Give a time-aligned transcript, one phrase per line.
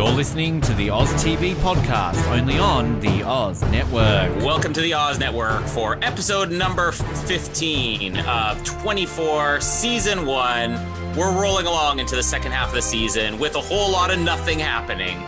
[0.00, 4.34] You're listening to the Oz TV podcast, only on the Oz Network.
[4.42, 10.72] Welcome to the Oz Network for episode number 15 of 24, season one.
[11.14, 14.18] We're rolling along into the second half of the season with a whole lot of
[14.18, 15.18] nothing happening.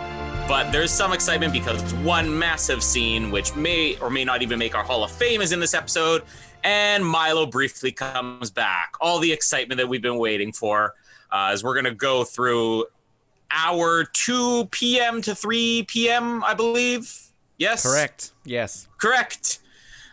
[0.49, 4.59] But there's some excitement because it's one massive scene, which may or may not even
[4.59, 6.23] make our Hall of Fame, is in this episode.
[6.65, 8.95] And Milo briefly comes back.
[9.03, 10.95] All the excitement that we've been waiting for
[11.31, 12.87] uh, as we're going to go through
[13.55, 15.23] hour 2 p.m.
[15.23, 17.15] to 3 p.m., I believe.
[17.59, 17.83] Yes?
[17.83, 18.33] Correct.
[18.45, 18.89] Yes.
[18.99, 19.59] Correct.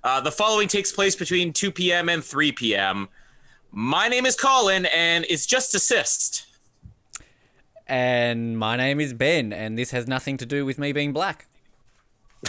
[0.04, 2.10] Uh, the following takes place between 2 p.m.
[2.10, 3.10] and 3 p.m.
[3.72, 6.46] My name is Colin, and it's just assist.
[7.88, 11.48] And my name is Ben, and this has nothing to do with me being black.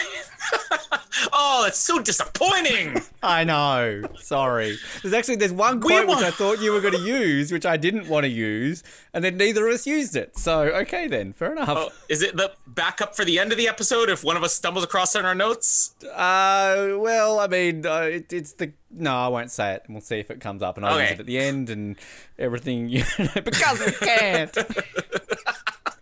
[1.32, 3.00] Oh, that's so disappointing.
[3.22, 4.02] I know.
[4.20, 4.78] Sorry.
[5.02, 7.76] There's actually there's one quote which I thought you were going to use, which I
[7.76, 10.38] didn't want to use, and then neither of us used it.
[10.38, 11.68] So okay then, fair enough.
[11.70, 14.54] oh, is it the backup for the end of the episode if one of us
[14.54, 15.94] stumbles across it in our notes?
[16.04, 20.02] Uh, well, I mean, uh, it, it's the no, I won't say it, and we'll
[20.02, 21.96] see if it comes up, and I'll use it at the end and
[22.38, 22.88] everything.
[23.00, 24.56] You know, because we can't.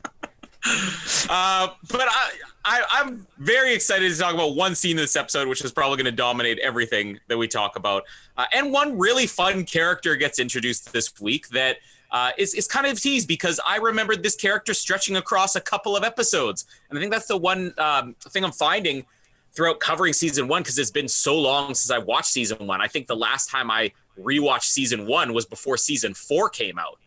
[1.31, 2.31] Uh, but I,
[2.65, 5.97] I, I'm very excited to talk about one scene in this episode, which is probably
[5.99, 8.05] going to dominate everything that we talk about.
[8.37, 11.79] Uh, and one really fun character gets introduced this week that
[12.11, 15.97] uh, is, is kind of teased because I remembered this character stretching across a couple
[15.97, 16.65] of episodes.
[16.89, 19.05] And I think that's the one um, thing I'm finding
[19.53, 22.81] throughout covering season one because it's been so long since I watched season one.
[22.81, 26.99] I think the last time I rewatched season one was before season four came out.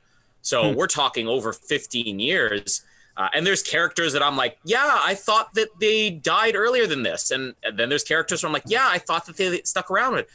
[0.41, 2.81] So we're talking over 15 years.
[3.17, 7.03] Uh, and there's characters that I'm like, yeah, I thought that they died earlier than
[7.03, 7.31] this.
[7.31, 10.13] And, and then there's characters where I'm like, yeah, I thought that they stuck around
[10.13, 10.27] with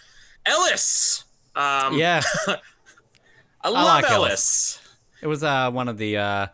[0.44, 1.24] Ellis.
[1.54, 2.22] Um, yeah,
[3.62, 4.12] I love like Ellis.
[4.12, 4.80] Ellis.
[5.22, 6.46] it was uh one of the uh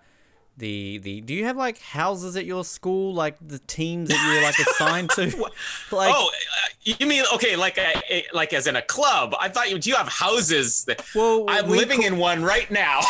[0.59, 1.21] the the.
[1.23, 5.11] Do you have like houses at your school, like the teams that you're like assigned
[5.11, 5.23] to?
[5.93, 9.35] like, oh, uh, you mean okay, like a, a- like as in a club?
[9.41, 10.85] I thought you do you have houses?
[10.85, 13.01] That, Well, I'm we living in one right now.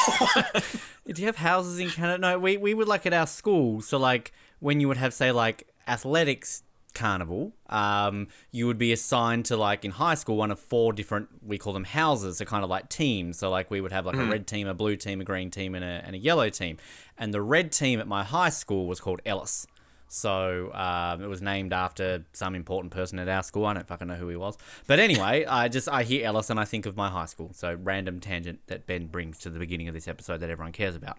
[1.06, 2.18] Do you have houses in Canada?
[2.18, 3.80] No, we, we would like at our school.
[3.80, 6.62] So like when you would have say like athletics
[6.94, 11.28] carnival, um, you would be assigned to like in high school one of four different
[11.44, 13.38] we call them houses, so kind of like teams.
[13.38, 15.74] So like we would have like a red team, a blue team, a green team,
[15.74, 16.78] and a and a yellow team.
[17.19, 19.66] And the red team at my high school was called Ellis.
[20.14, 23.64] So um, it was named after some important person at our school.
[23.64, 26.60] I don't fucking know who he was, but anyway, I just I hear Ellis and
[26.60, 27.50] I think of my high school.
[27.54, 30.94] So random tangent that Ben brings to the beginning of this episode that everyone cares
[30.96, 31.16] about.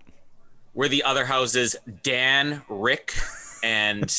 [0.75, 3.13] Were the other houses Dan, Rick,
[3.63, 4.03] and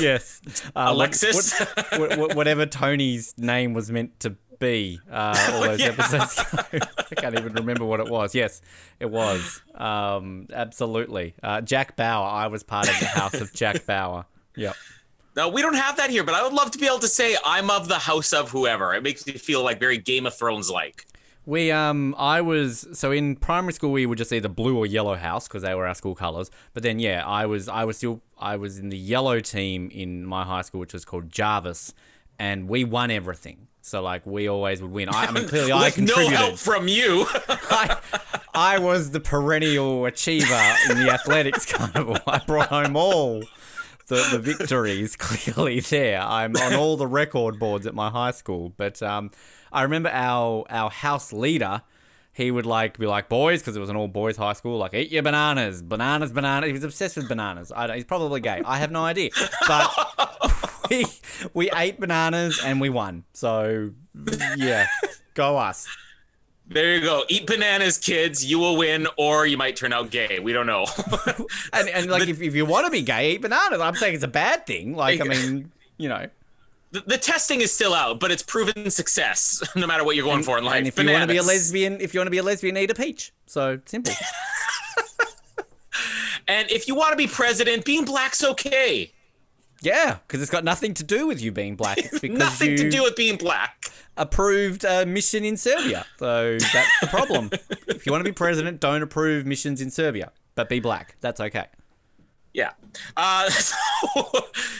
[0.00, 0.40] Yes,
[0.76, 1.58] uh, Alexis?
[1.60, 5.00] what- what- what- whatever Tony's name was meant to be.
[5.10, 5.86] Uh, all those yeah.
[5.88, 6.86] episodes ago.
[7.10, 8.34] I can't even remember what it was.
[8.34, 8.62] Yes,
[9.00, 9.60] it was.
[9.74, 11.34] Um, absolutely.
[11.42, 12.26] Uh, Jack Bauer.
[12.26, 14.24] I was part of the house of Jack Bauer.
[14.56, 14.76] Yep.
[15.34, 17.36] No, we don't have that here, but I would love to be able to say
[17.44, 18.94] I'm of the house of whoever.
[18.94, 21.06] It makes me feel like very Game of Thrones like.
[21.44, 25.16] We um I was so in primary school we were just either blue or yellow
[25.16, 26.52] house because they were our school colors.
[26.72, 30.24] But then yeah, I was I was still I was in the yellow team in
[30.24, 31.94] my high school which was called Jarvis
[32.38, 33.66] and we won everything.
[33.82, 35.08] So like we always would win.
[35.08, 37.26] I, I mean clearly I With no help from you.
[37.48, 37.98] I,
[38.54, 42.16] I was the perennial achiever in the athletics carnival.
[42.26, 43.42] I brought home all
[44.06, 46.20] the, the victories clearly there.
[46.20, 48.72] I'm on all the record boards at my high school.
[48.76, 49.32] But um,
[49.72, 51.82] I remember our our house leader.
[52.34, 54.78] He would like be like boys because it was an all boys high school.
[54.78, 56.68] Like eat your bananas, bananas, bananas.
[56.68, 57.70] He was obsessed with bananas.
[57.74, 58.62] I don't, he's probably gay.
[58.64, 59.30] I have no idea.
[59.68, 60.31] But
[61.54, 63.24] we ate bananas and we won.
[63.32, 63.90] So
[64.56, 64.86] yeah,
[65.34, 65.88] go us.
[66.68, 67.24] there you go.
[67.28, 68.44] Eat bananas, kids.
[68.44, 70.38] You will win, or you might turn out gay.
[70.38, 70.86] We don't know.
[71.74, 73.80] And, and like, if, if you want to be gay, eat bananas.
[73.80, 74.94] I'm saying it's a bad thing.
[74.94, 76.26] Like, I mean, you know.
[76.92, 80.42] the, the testing is still out, but it's proven success no matter what you're going
[80.42, 80.76] for in life.
[80.76, 82.76] And if you want to be a lesbian, if you want to be a lesbian,
[82.76, 83.32] eat a peach.
[83.46, 84.12] So simple.
[86.48, 89.12] and if you want to be president, being black's okay.
[89.82, 91.98] Yeah, because it's got nothing to do with you being black.
[91.98, 93.86] It's because Nothing to do with being black.
[94.16, 96.06] approved a mission in Serbia.
[96.18, 97.50] So that's the problem.
[97.88, 101.16] if you want to be president, don't approve missions in Serbia, but be black.
[101.20, 101.66] That's okay.
[102.54, 102.72] Yeah.
[103.16, 103.76] Uh, so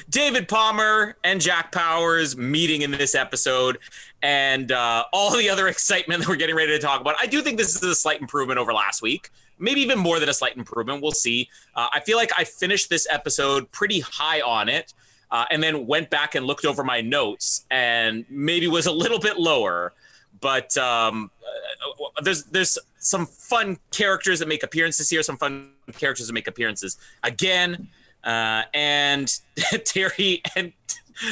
[0.08, 3.78] David Palmer and Jack Bauer meeting in this episode,
[4.22, 7.16] and uh, all the other excitement that we're getting ready to talk about.
[7.18, 9.30] I do think this is a slight improvement over last week.
[9.62, 11.02] Maybe even more than a slight improvement.
[11.02, 11.48] We'll see.
[11.74, 14.92] Uh, I feel like I finished this episode pretty high on it,
[15.30, 19.20] uh, and then went back and looked over my notes, and maybe was a little
[19.20, 19.92] bit lower.
[20.40, 26.26] But um, uh, there's there's some fun characters that make appearances here, some fun characters
[26.26, 27.88] that make appearances again,
[28.24, 29.32] uh, and
[29.84, 30.72] Terry and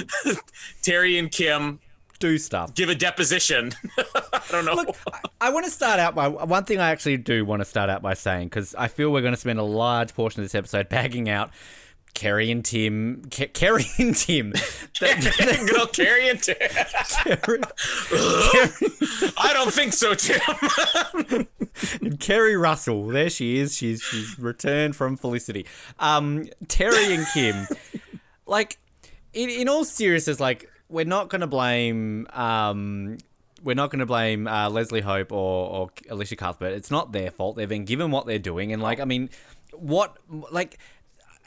[0.82, 1.80] Terry and Kim
[2.20, 2.74] Do stuff.
[2.74, 3.72] give a deposition.
[4.32, 4.74] I don't know.
[4.74, 7.64] Look, I, I want to start out by one thing I actually do want to
[7.64, 10.44] start out by saying because I feel we're going to spend a large portion of
[10.44, 11.50] this episode bagging out
[12.12, 14.52] Kerry and Tim, Ke- Kerry and Tim.
[14.98, 16.56] Good old Kerry and Tim.
[16.58, 17.60] Kerry,
[19.38, 21.48] I don't think so, Tim.
[22.18, 23.74] Keri Russell, there she is.
[23.76, 25.66] She's she's returned from Felicity.
[25.98, 27.66] Um, Terry and Kim,
[28.46, 28.78] like
[29.32, 33.18] in in all seriousness, like we're not going to blame um.
[33.62, 36.72] We're not going to blame uh, Leslie Hope or, or Elisha Cuthbert.
[36.72, 37.56] It's not their fault.
[37.56, 39.28] They've been given what they're doing, and like, I mean,
[39.74, 40.16] what
[40.50, 40.78] like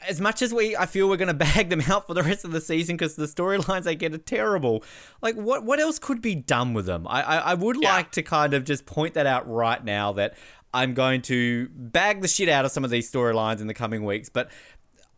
[0.08, 2.44] as much as we I feel we're going to bag them out for the rest
[2.44, 4.84] of the season because the storylines they get are terrible.
[5.22, 7.06] Like what what else could be done with them?
[7.08, 7.94] I I, I would Yeah.
[7.94, 10.34] like to kind of just point that out right now that
[10.72, 14.04] I'm going to bag the shit out of some of these storylines in the coming
[14.04, 14.50] weeks, but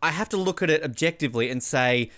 [0.02, 2.10] I have to look at it objectively and say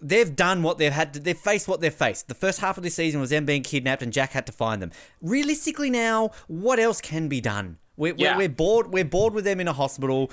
[0.00, 2.82] they've done what they've had to they've faced what they've faced the first half of
[2.82, 6.78] this season was them being kidnapped and jack had to find them realistically now what
[6.78, 8.32] else can be done we're, Yeah.
[8.32, 10.30] we're, we're bored we're bored with them in a hospital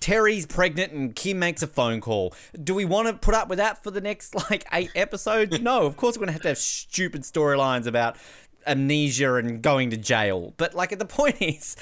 [0.00, 2.34] Terry's pregnant and Kim makes a phone call.
[2.64, 5.60] Do we want to put up with that for the next like eight episodes?
[5.60, 8.16] No, of course we're gonna have to have stupid storylines about
[8.66, 10.54] amnesia and going to jail.
[10.56, 11.76] But like at the point is,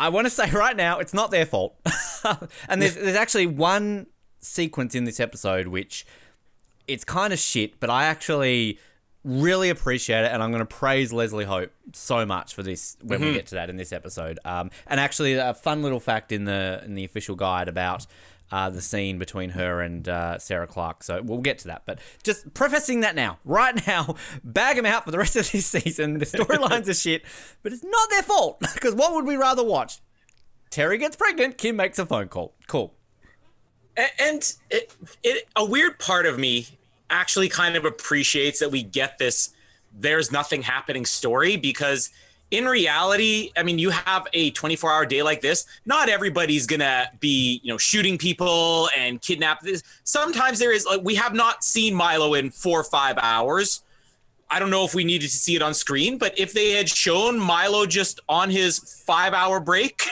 [0.00, 1.76] I want to say right now it's not their fault.
[2.68, 4.06] and there's there's actually one
[4.44, 6.06] sequence in this episode which
[6.86, 8.78] it's kind of shit, but I actually
[9.24, 13.22] really appreciate it, and I'm going to praise Leslie Hope so much for this when
[13.22, 14.38] we get to that in this episode.
[14.44, 18.06] Um, and actually, a fun little fact in the in the official guide about.
[18.52, 21.02] Uh, the scene between her and uh, Sarah Clarke.
[21.02, 21.82] So we'll get to that.
[21.86, 24.14] But just prefacing that now, right now,
[24.44, 26.18] bag them out for the rest of this season.
[26.18, 27.24] The storylines are shit,
[27.62, 28.60] but it's not their fault.
[28.74, 29.98] Because what would we rather watch?
[30.70, 32.54] Terry gets pregnant, Kim makes a phone call.
[32.68, 32.94] Cool.
[33.96, 36.66] And it, it a weird part of me
[37.10, 39.50] actually kind of appreciates that we get this
[39.96, 42.10] there's nothing happening story because
[42.50, 45.66] in reality i mean you have a 24 hour day like this.
[45.86, 51.02] Not everybody's gonna be you know shooting people and kidnap this sometimes there is like
[51.02, 53.82] we have not seen milo in four or five hours.
[54.50, 56.88] I don't know if we needed to see it on screen, but if they had
[56.88, 60.02] shown Milo just on his five-hour break,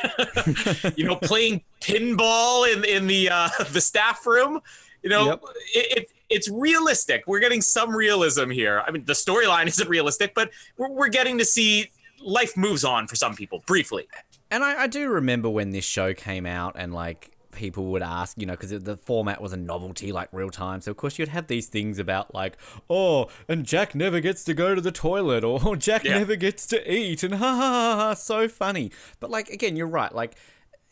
[0.97, 4.61] you know, playing pinball in in the uh, the staff room,
[5.03, 5.43] you know, Yep.
[5.75, 7.25] it, it it's realistic.
[7.27, 8.83] We're getting some realism here.
[8.87, 11.91] I mean, the storyline isn't realistic, but we're, we're getting to see
[12.25, 14.07] life moves on for some people briefly.
[14.51, 18.39] And I, I do remember when this show came out and like people would ask,
[18.41, 20.81] you know, because the format was a novelty, like real time.
[20.81, 22.57] So of course you'd have these things about like,
[22.89, 26.19] oh, and Jack never gets to go to the toilet, or "Oh, Jack Yeah.
[26.19, 28.91] never gets to eat, and ha ha ha ha, so funny.
[29.21, 30.15] But like again, you're right.
[30.15, 30.37] Like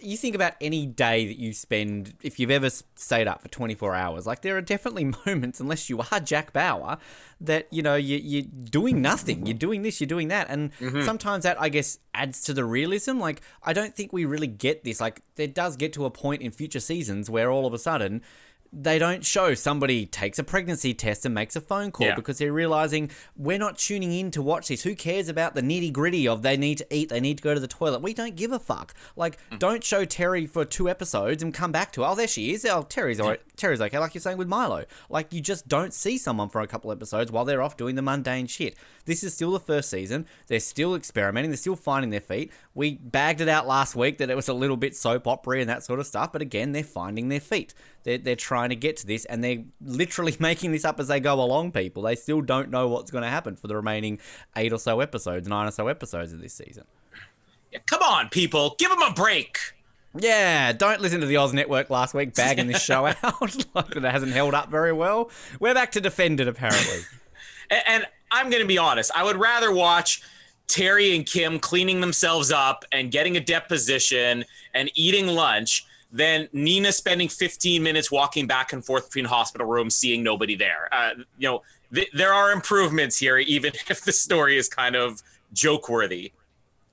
[0.02, 3.94] you think about any day that you spend, if you've ever stayed up for 24
[3.94, 6.98] hours, like there are definitely moments, unless you are Jack Bauer,
[7.40, 9.46] that, you know, you, you're doing nothing.
[9.46, 10.48] You're doing this, you're doing that.
[10.50, 11.02] And mm-hmm.
[11.02, 13.18] sometimes that, I guess, adds to the realism.
[13.18, 15.00] Like, I don't think we really get this.
[15.00, 18.22] Like, there does get to a point in future seasons where all of a sudden,
[18.72, 22.14] they don't show somebody takes a pregnancy test and makes a phone call Yeah.
[22.14, 24.82] because they're realizing we're not tuning in to watch this.
[24.82, 27.52] Who cares about the nitty gritty of they need to eat, they need to go
[27.52, 28.00] to the toilet?
[28.00, 28.94] We don't give a fuck.
[29.16, 29.58] Like, mm.
[29.58, 32.64] don't show Terry for two episodes and come back to oh there she is.
[32.64, 33.40] Oh Terry's alright.
[33.56, 33.98] Terry's okay.
[33.98, 34.84] Like you're saying with Milo.
[35.08, 38.02] Like you just don't see someone for a couple episodes while they're off doing the
[38.02, 38.76] mundane shit.
[39.04, 40.26] This is still the first season.
[40.46, 41.50] They're still experimenting.
[41.50, 42.52] They're still finding their feet.
[42.74, 45.68] We bagged it out last week that it was a little bit soap opera and
[45.68, 46.32] that sort of stuff.
[46.32, 47.74] But again, they're finding their feet.
[48.04, 51.20] They're, they're trying to get to this and they're literally making this up as they
[51.20, 52.02] go along, people.
[52.02, 54.18] They still don't know what's going to happen for the remaining
[54.56, 56.84] eight or so episodes, nine or so episodes of this season.
[57.72, 59.58] Yeah, come on, people, give them a break.
[60.18, 63.22] Yeah, don't listen to the Oz Network last week bagging this show out
[63.74, 65.30] like that it hasn't held up very well.
[65.60, 67.02] We're back to defend it apparently.
[67.70, 70.22] And, and I'm going to be honest, I would rather watch
[70.66, 76.92] Terry and Kim cleaning themselves up and getting a deposition and eating lunch than Nina
[76.92, 80.88] spending 15 minutes walking back and forth between hospital rooms, seeing nobody there.
[80.92, 81.62] Uh, you know,
[81.94, 85.22] th- there are improvements here, even if the story is kind of
[85.52, 86.32] joke worthy.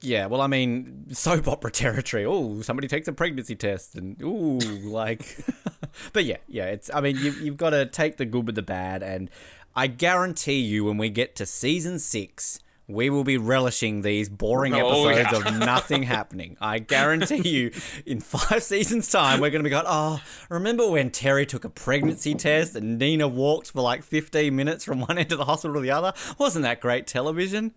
[0.02, 2.24] Yeah, well, I mean, soap opera territory.
[2.24, 5.38] Oh, somebody takes a pregnancy test, and ooh, like,
[6.14, 6.66] but yeah, yeah.
[6.66, 6.92] It's.
[6.94, 9.32] I mean, you, you've got to take the good with the bad, and
[9.78, 14.74] I guarantee you, when we get to season six, we will be relishing these boring
[14.74, 15.52] Oh, episodes yeah.
[15.54, 16.58] of nothing happening.
[16.60, 17.72] I guarantee you,
[18.06, 20.20] in five seasons' time, we're going to be going, oh,
[20.50, 25.02] remember when Terry took a pregnancy test and Nina walked for like 15 minutes from
[25.02, 26.12] one end of the hospital to the other?
[26.40, 27.74] Wasn't that great television?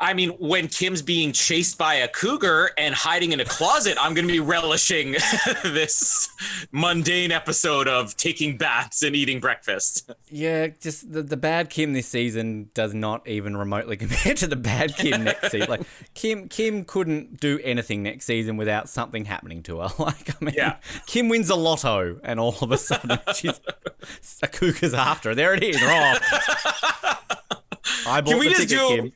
[0.00, 4.12] I mean, when Kim's being chased by a cougar and hiding in a closet, I'm
[4.14, 5.12] going to be relishing
[5.64, 6.28] this
[6.72, 10.10] mundane episode of taking baths and eating breakfast.
[10.28, 14.56] Yeah, just the, the bad Kim this season does not even remotely compare to the
[14.56, 15.68] bad Kim next season.
[15.70, 15.82] Like
[16.14, 19.88] Kim, Kim couldn't do anything next season without something happening to her.
[19.98, 20.76] Like I mean, Yeah.
[21.06, 23.60] Kim wins a lotto, and all of a sudden she's
[24.42, 25.34] a cougar's after her.
[25.34, 25.78] There it is.
[25.80, 26.14] Oh.
[28.06, 28.96] I bought Can we the just ticket, do?
[29.02, 29.12] Kim.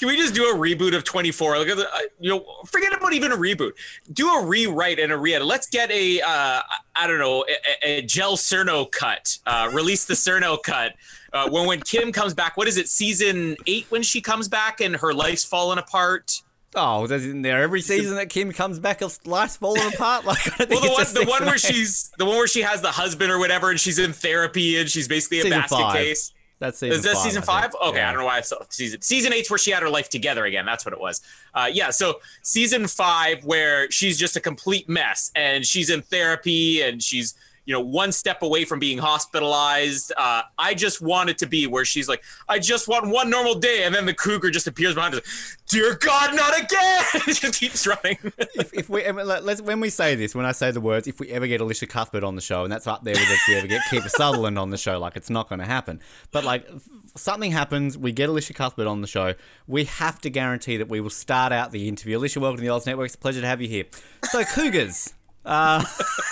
[0.00, 1.58] Can we just do a reboot of 24?
[1.58, 1.84] Like, uh,
[2.18, 3.72] you know, forget about even a reboot.
[4.10, 5.46] Do a rewrite and a re-edit.
[5.46, 6.62] Let's get a, uh,
[6.96, 7.44] I don't know,
[7.84, 9.36] a, a Joel Surnow cut.
[9.46, 10.94] Uh, release the Surnow cut.
[11.34, 12.88] Uh, when when Kim comes back, what is it?
[12.88, 16.40] Season eight when she comes back and her life's fallen apart.
[16.74, 20.24] Oh, isn't there every season that Kim comes back, life's falling apart?
[20.24, 23.30] Like, Well, the one, the one where she's the one where she has the husband
[23.30, 25.94] or whatever, and she's in therapy and she's basically a Season basket five.
[25.94, 26.32] case.
[26.60, 27.74] That's season Is that five, season five?
[27.82, 28.08] Okay, Yeah.
[28.08, 30.44] I don't know why I saw season season eight's where she had her life together
[30.44, 30.66] again.
[30.66, 31.22] That's what it was.
[31.54, 36.82] Uh, yeah, so season five where she's just a complete mess and she's in therapy
[36.82, 37.34] and she's
[37.70, 40.12] you know one step away from being hospitalized.
[40.16, 43.54] Uh, I just want it to be where she's like, I just want one normal
[43.54, 45.20] day, and then the cougar just appears behind her.
[45.68, 47.04] Dear God, not again!
[47.32, 48.18] Just keeps running.
[48.56, 51.20] if, if we let- let's, when we say this, when I say the words, if
[51.20, 53.54] we ever get Elisha Cuthbert on the show, and that's up there with if we
[53.54, 56.00] ever get Kiefer Sutherland on the show, like it's not going to happen.
[56.32, 56.68] But like
[57.14, 59.34] something happens, we get Elisha Cuthbert on the show,
[59.68, 62.16] we have to guarantee that we will start out the interview.
[62.16, 63.06] Elisha, welcome to the Oz Network.
[63.06, 63.84] It's a pleasure to have you here.
[64.24, 65.84] So Cougars, uh,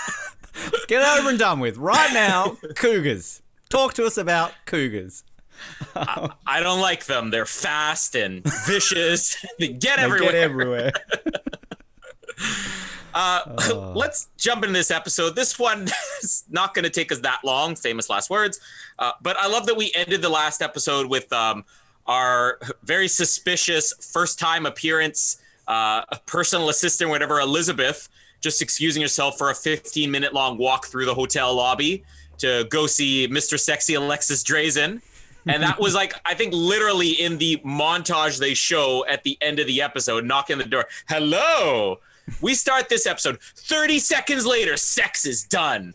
[0.72, 2.56] let's get it over and done with right now.
[2.76, 5.24] Cougars, talk to us about Cougars.
[5.94, 7.30] I don't like them.
[7.30, 9.36] They're fast and vicious.
[9.58, 10.32] they get They everywhere.
[10.32, 10.92] get everywhere.
[13.14, 15.34] Uh, let's jump into this episode.
[15.34, 15.88] This one
[16.22, 17.74] is not going to take us that long.
[17.74, 18.60] Famous last words.
[18.98, 21.64] Uh, but I love that we ended the last episode with um,
[22.06, 28.08] our very suspicious first time appearance, uh, personal assistant, whatever, Elizabeth,
[28.40, 32.04] just excusing herself for a 15 minute long walk through the hotel lobby
[32.38, 33.58] to go see Mr.
[33.58, 35.00] Sexy Alexis Drazen.
[35.46, 39.58] And that was like, I think literally in the montage they show at the end
[39.58, 40.84] of the episode, knock on the door.
[41.08, 42.00] Hello.
[42.42, 43.40] We start this episode.
[43.40, 45.94] 30 seconds later, sex is done.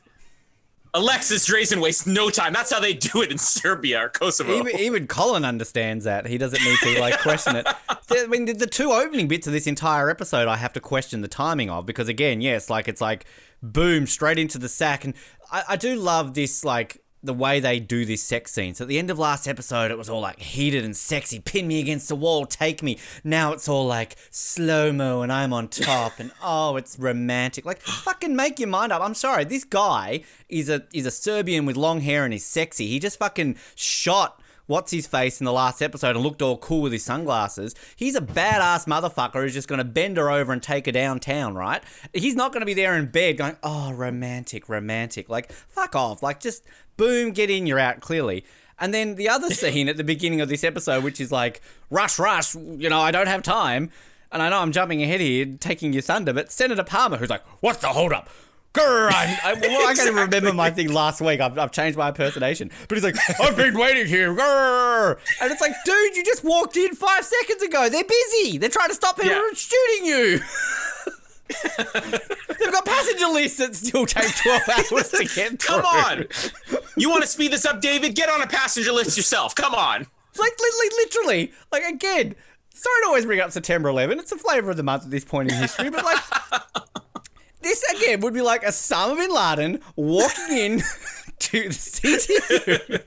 [0.95, 2.53] Alexis Drazen wastes no time.
[2.53, 4.55] That's how they do it in Serbia or Kosovo.
[4.57, 6.27] even, even Colin understands that.
[6.27, 7.67] He doesn't need to like question it.
[7.89, 11.21] I mean, the, the two opening bits of this entire episode, I have to question
[11.21, 13.25] the timing of because again, yes, like it's like
[13.61, 15.13] boom straight into the sack, and
[15.51, 18.73] I, I do love this like the way they do this sex scene.
[18.73, 21.39] So at the end of last episode, it was all like heated and sexy.
[21.39, 22.99] Pin me against the wall, take me.
[23.23, 27.65] Now it's all like slow mo, and I'm on top, and oh, it's romantic.
[27.65, 29.01] Like fucking make your mind up.
[29.01, 32.87] I'm sorry, this guy is a is a Serbian with long hair and he's sexy.
[32.87, 36.81] He just fucking shot what's his face in the last episode and looked all cool
[36.81, 37.75] with his sunglasses.
[37.95, 41.55] He's a badass motherfucker who's just going to bend her over and take her downtown,
[41.55, 41.83] right?
[42.13, 45.29] He's not going to be there in bed going, oh, romantic, romantic.
[45.29, 46.23] Like, fuck off.
[46.23, 46.63] Like, just
[46.97, 48.45] boom, get in, you're out, clearly.
[48.79, 52.19] And then the other scene at the beginning of this episode, which is like, rush,
[52.19, 53.91] rush, you know, I don't have time.
[54.31, 57.45] And I know I'm jumping ahead here, taking your thunder, but Senator Palmer, who's like,
[57.61, 58.29] what's the holdup?
[58.73, 61.39] Grr, I, I, well, I can't even remember my thing last week.
[61.39, 62.71] I've, I've changed my impersonation.
[62.87, 64.33] But he's like, I've been waiting here.
[64.33, 65.17] Grr.
[65.41, 67.87] And it's like, dude, you just walked in five seconds ago.
[67.89, 68.57] They're busy.
[68.57, 69.41] They're trying to stop people Yeah.
[69.47, 70.39] from shooting you.
[72.59, 74.61] They've got passenger lists that still take 12
[74.91, 75.81] hours to get through.
[75.81, 76.25] Come on.
[76.97, 78.15] You want to speed this up, David?
[78.15, 79.53] Get on a passenger list yourself.
[79.53, 80.07] Come on.
[80.35, 82.33] Like, li- li- literally, like, again,
[82.73, 84.17] sorry to always bring up September 11.
[84.17, 86.19] It's the flavor of the month at this point in history, but like,
[87.63, 90.79] this again would be like Osama bin Laden walking in
[91.39, 93.01] to the CTU.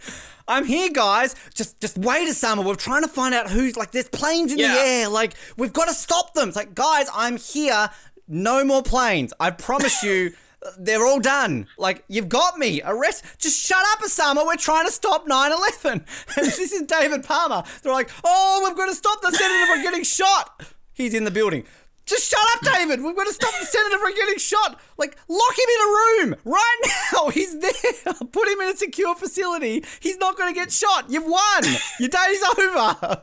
[0.48, 1.34] I'm here, guys.
[1.54, 2.64] Just, just wait, Osama.
[2.64, 3.90] We're trying to find out who's like.
[3.90, 4.74] There's planes in Yeah.
[4.74, 5.08] the air.
[5.08, 6.48] Like, we've got to stop them.
[6.48, 7.90] It's like, guys, I'm here.
[8.28, 9.32] no more planes.
[9.40, 10.32] I promise you.
[10.78, 11.68] They're all done.
[11.78, 12.80] Like, you've got me.
[12.84, 13.24] Arrest.
[13.38, 14.44] Just shut up, Osama.
[14.46, 16.04] We're trying to stop 9 11.
[16.36, 17.62] And this is David Palmer.
[17.82, 20.62] They're like, oh, we've got to stop the senator from getting shot.
[20.92, 21.64] He's in the building.
[22.06, 23.02] Just shut up, David.
[23.02, 24.80] We've got to stop the senator from getting shot.
[24.96, 26.80] Like, lock him in a room right
[27.12, 27.28] now.
[27.30, 27.72] He's there.
[28.32, 29.84] Put him in a secure facility.
[30.00, 31.10] He's not going to get shot.
[31.10, 31.64] You've won.
[31.98, 33.22] Your day's over.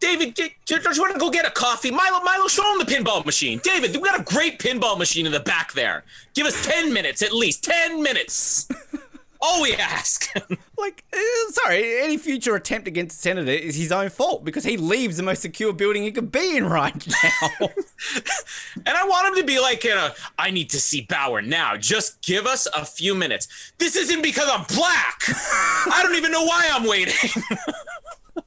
[0.00, 1.90] David, get, don't you want to go get a coffee?
[1.90, 3.60] Milo, Milo, show him the pinball machine.
[3.62, 6.04] David, we got a great pinball machine in the back there.
[6.34, 7.62] Give us 10 minutes at least.
[7.64, 8.66] 10 minutes.
[9.42, 10.34] All we ask.
[10.78, 14.76] like, uh, sorry, any future attempt against the senator is his own fault because he
[14.76, 17.48] leaves the most secure building he could be in right now.
[18.86, 21.76] and I want him to be like, you know, I need to see Bauer now.
[21.76, 23.72] Just give us a few minutes.
[23.78, 25.22] This isn't because I'm black.
[25.28, 27.14] I don't even know why I'm waiting.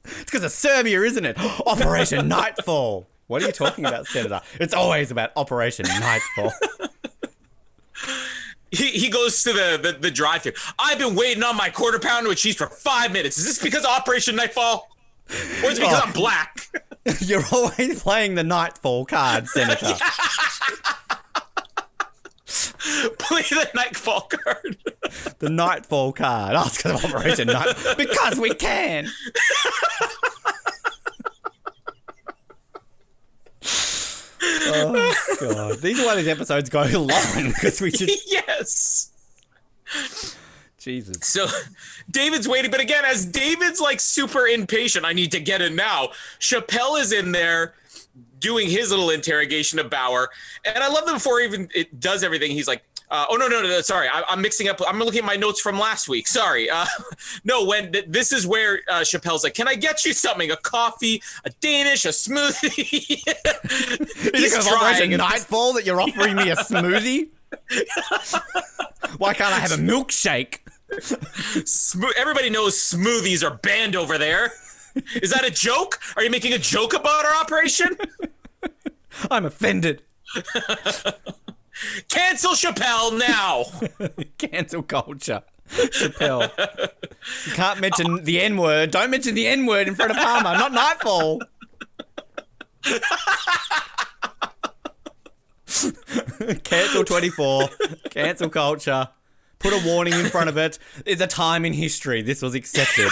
[0.04, 1.36] it's because of Serbia, isn't it?
[1.66, 3.08] Operation Nightfall.
[3.26, 4.42] What are you talking about, Senator?
[4.60, 6.52] It's always about Operation Nightfall.
[8.74, 11.98] He, he goes to the, the, the drive thru I've been waiting on my quarter
[11.98, 13.38] pounder with cheese for five minutes.
[13.38, 14.88] Is this because of Operation Nightfall?
[15.30, 16.06] Or is it because oh.
[16.06, 16.68] I'm black?
[17.20, 19.94] You're always playing the Nightfall card, Senator.
[23.18, 24.76] Play the Nightfall card.
[25.38, 26.54] the Nightfall card.
[26.56, 27.74] Oh, it's because of Operation Night.
[27.96, 29.08] Because we can.
[34.44, 39.10] Oh god, these are why these episodes go long because we just yes.
[40.78, 41.16] Jesus.
[41.22, 41.46] So
[42.10, 46.08] David's waiting, but again, as David's like super impatient, I need to get in now.
[46.38, 47.74] Chappelle is in there
[48.38, 50.28] doing his little interrogation of Bauer,
[50.64, 52.82] and I love that before even it does everything, he's like,
[53.14, 53.68] uh, oh no, no, no!
[53.68, 54.80] no Sorry, I, am mixing up.
[54.84, 56.26] I'm looking at my notes from last week.
[56.26, 56.68] Sorry.
[56.68, 56.84] Uh,
[57.44, 60.50] no, when th- this is where uh, Chappelle's like, "Can I get you something?
[60.50, 62.74] A coffee, a Danish, a smoothie?"
[64.34, 65.16] He's trying.
[65.16, 67.28] Nightfall that you're offering me a smoothie.
[69.18, 70.58] Why can't I have a milkshake?
[70.90, 74.54] Smo- Everybody knows smoothies are banned over there.
[75.22, 76.00] Is that a joke?
[76.16, 77.96] Are you making a joke about our operation?
[79.30, 80.02] I'm offended.
[82.08, 83.64] Cancel Chappelle now.
[84.38, 85.42] Cancel culture.
[85.68, 86.50] Chappelle.
[87.46, 88.90] You can't mention the N word.
[88.90, 90.56] Don't mention the N word in front of Palmer.
[90.58, 91.42] Not Nightfall.
[96.64, 97.68] Cancel 24.
[98.10, 99.08] Cancel culture.
[99.58, 100.78] Put a warning in front of it.
[101.06, 102.22] It's a time in history.
[102.22, 103.08] This was accepted.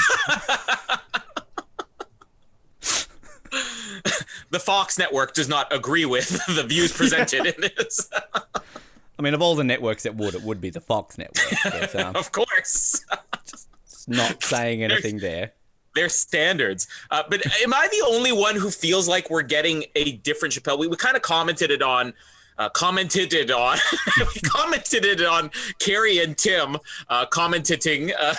[4.53, 8.09] The Fox network does not agree with the views presented in this.
[9.19, 11.59] I mean, of all the networks that would, it would be the Fox network.
[11.65, 13.05] But, um, of course.
[13.47, 15.53] just, just not saying anything there.
[15.95, 16.87] Their standards.
[17.11, 20.79] Uh, but am I the only one who feels like we're getting a different Chappelle?
[20.79, 22.15] We, we kind of commented it on.
[22.59, 23.79] Uh, commented it on
[24.19, 26.77] we commented it on Carrie and Tim
[27.09, 28.35] uh, commenting uh,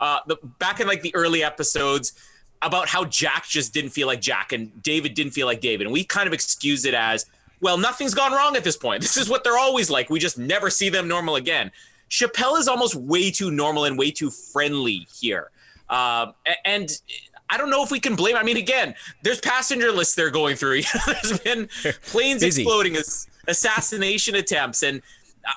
[0.00, 2.14] uh, the, back in like the early episodes
[2.62, 5.86] about how Jack just didn't feel like Jack and David didn't feel like David.
[5.86, 7.26] And we kind of excuse it as,
[7.60, 9.02] well, nothing's gone wrong at this point.
[9.02, 10.10] This is what they're always like.
[10.10, 11.70] We just never see them normal again.
[12.10, 15.50] Chappelle is almost way too normal and way too friendly here.
[15.88, 16.90] Um, and
[17.48, 18.36] I don't know if we can blame.
[18.36, 20.82] I mean, again, there's passenger lists they're going through.
[21.06, 21.68] there's been
[22.06, 22.96] planes exploding,
[23.48, 25.02] assassination attempts, and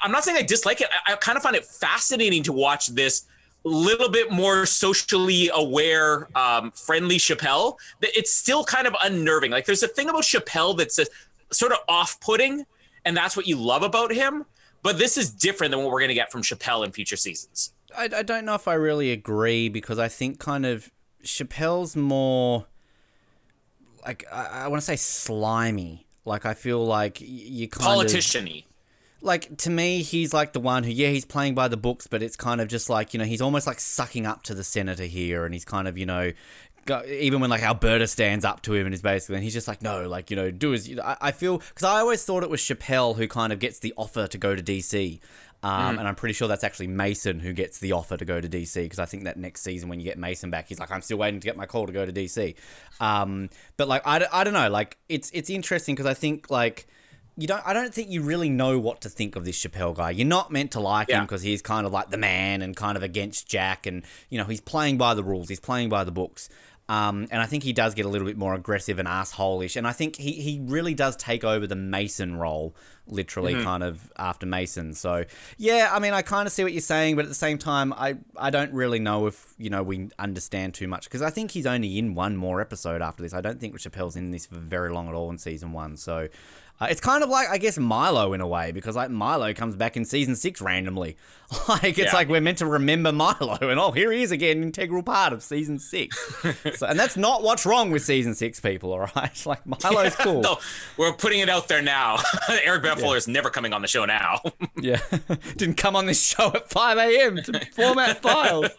[0.03, 0.87] I'm not saying I dislike it.
[1.07, 3.25] I, I kind of find it fascinating to watch this
[3.69, 9.51] little bit more socially aware, um, friendly Chappelle, it's still kind of unnerving.
[9.51, 11.05] Like there's a thing about Chappelle that's a,
[11.51, 12.65] sort of off-putting,
[13.05, 14.45] and that's what you love about him.
[14.83, 17.73] But this is different than what we're going to get from Chappelle in future seasons.
[17.97, 20.91] I, I don't know if I really agree because I think kind of
[21.23, 22.67] Chappelle's more
[24.05, 26.05] like I, I want to say slimy.
[26.23, 28.63] Like I feel like you kind politician-y.
[28.67, 28.74] of
[29.21, 32.21] like to me, he's like the one who, yeah, he's playing by the books, but
[32.21, 35.05] it's kind of just like you know, he's almost like sucking up to the senator
[35.05, 36.31] here, and he's kind of you know,
[37.07, 39.81] even when like Alberta stands up to him and is basically, and he's just like,
[39.81, 42.49] no, like you know, do as you I, I feel because I always thought it
[42.49, 45.19] was Chappelle who kind of gets the offer to go to DC.
[45.63, 45.99] Um, mm.
[45.99, 48.75] And I'm pretty sure that's actually Mason who gets the offer to go to DC
[48.83, 51.17] because I think that next season when you get Mason back, he's like, I'm still
[51.17, 52.53] waiting to get my call to go to DC.
[52.99, 56.87] Um, but like, I, I don't know, like it's it's interesting because I think like
[57.37, 60.11] you don't I don't think you really know what to think of this Chappelle guy.
[60.11, 61.19] You're not meant to like yeah.
[61.19, 64.37] him because he's kind of like the man and kind of against Jack and you
[64.37, 66.49] know, he's playing by the rules, he's playing by the books.
[66.87, 69.75] Um, and I think he does get a little bit more aggressive and assholish.
[69.75, 72.75] And I think he, he really does take over the Mason role,
[73.07, 74.93] literally, kind of after Mason.
[74.93, 75.25] So,
[75.57, 77.91] yeah, I mean, I kind of see what you're saying, but at the same time,
[77.93, 81.05] I, I don't really know if, you know, we understand too much.
[81.05, 83.33] Because I think he's only in one more episode after this.
[83.33, 85.97] I don't think Chappelle's in this for very long at all in season one.
[85.97, 86.27] So,
[86.81, 89.75] uh, it's kind of like, I guess, Milo in a way, because like Milo comes
[89.75, 91.15] back in season six randomly.
[91.69, 92.13] like it's Yeah.
[92.13, 95.41] like we're meant to remember Milo, and oh, here he is again, integral part of
[95.43, 96.17] season six.
[96.75, 98.91] so, and that's not what's wrong with season six, people.
[98.91, 100.41] All right, like Milo's cool.
[100.41, 100.57] No,
[100.97, 102.17] we're putting it out there now.
[102.63, 104.41] Eric Balfour is never coming on the show now.
[104.79, 104.99] Yeah,
[105.55, 107.37] didn't come on this show at five a.m.
[107.43, 108.69] to format files.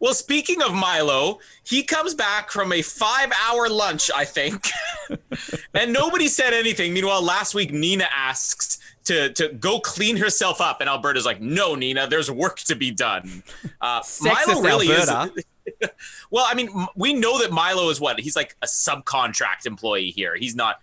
[0.00, 4.66] well, speaking of Milo, he comes back from a five-hour lunch, I think,
[5.74, 6.92] and nobody said anything.
[6.92, 11.74] Meanwhile, last week Nina asks to to go clean herself up, and Alberta's like, "No,
[11.74, 13.42] Nina, there's work to be done."
[13.80, 15.32] Uh, Sexist Alberta.
[15.36, 15.44] is.
[16.30, 20.36] well, I mean, we know that Milo is what he's like a subcontract employee here.
[20.36, 20.80] He's not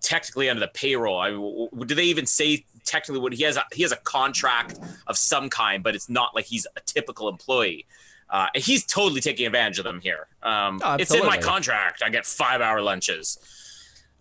[0.00, 1.18] technically under the payroll.
[1.20, 3.56] I mean, do they even say technically what he has?
[3.56, 7.28] A, he has a contract of some kind, but it's not like he's a typical
[7.28, 7.86] employee.
[8.28, 10.28] Uh, he's totally taking advantage of them here.
[10.42, 12.02] Um, Oh, it's in my contract.
[12.04, 13.38] I get five hour lunches.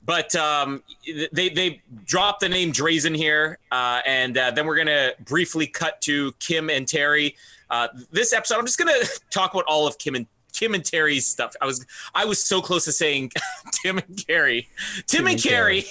[0.05, 5.11] But um, they they drop the name Drazen here, uh, and uh, then we're gonna
[5.25, 7.35] briefly cut to Kim and Terry.
[7.69, 8.93] Uh, this episode, I'm just gonna
[9.29, 11.53] talk about all of Kim and Kim and Terry's stuff.
[11.61, 11.85] I was
[12.15, 13.31] I was so close to saying
[13.71, 14.67] Tim and Carrie,
[15.05, 15.85] Tim, and and Carrie.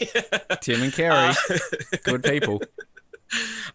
[0.60, 1.34] Tim and Carrie,
[2.02, 2.62] good people.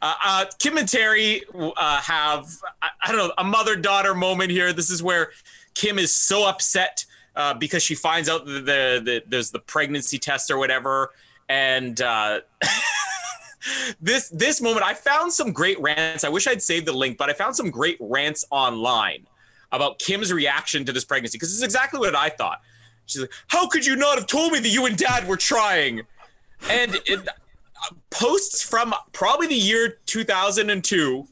[0.01, 2.47] uh, uh, Kim and Terry uh, have
[2.81, 4.73] I, I don't know a mother daughter moment here.
[4.73, 5.31] This is where
[5.73, 10.17] Kim is so upset uh, because she finds out that the, the there's the pregnancy
[10.17, 11.11] test or whatever,
[11.49, 12.41] and uh,
[14.01, 16.23] this this moment I found some great rants.
[16.23, 19.27] I wish I'd saved the link, but I found some great rants online
[19.71, 22.61] about Kim's reaction to this pregnancy because it's exactly what I thought.
[23.05, 26.01] She's like, "How could you not have told me that you and Dad were trying?"
[26.69, 27.27] And it,
[28.09, 31.27] posts from probably the year 2002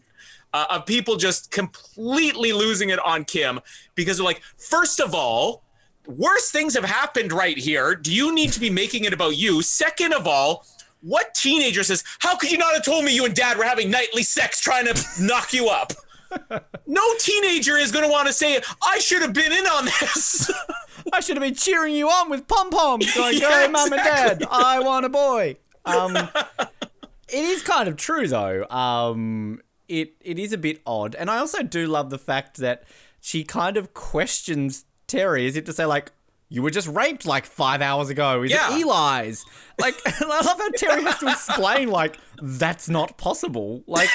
[0.54, 3.60] uh, of people just completely losing it on Kim
[3.96, 5.64] because they're like, first of all,
[6.08, 7.96] worse things have happened right here.
[7.96, 9.62] Do you need to be making it about you?
[9.62, 10.66] Second of all,
[11.02, 13.90] what teenager says, How could you not have told me you and dad were having
[13.90, 15.94] nightly sex trying to knock you up?
[16.88, 20.50] No teenager is going to want to say, I should have been in on this.
[21.14, 24.02] I should have been cheering you on with pom poms, going, Yeah, "Go, mum and
[24.02, 24.44] dad!
[24.50, 28.66] I want a boy." Um, it is kind of true though.
[28.70, 32.84] Um, it it is a bit odd, and I also do love the fact that
[33.20, 36.12] she kind of questions Terry Is it to say like.
[36.54, 38.42] You were just raped like five hours ago.
[38.44, 38.76] Is Yeah.
[38.78, 39.46] it Eli's?
[39.80, 43.84] Like, I love how Terry has to explain, like, that's not possible.
[43.88, 44.10] Like,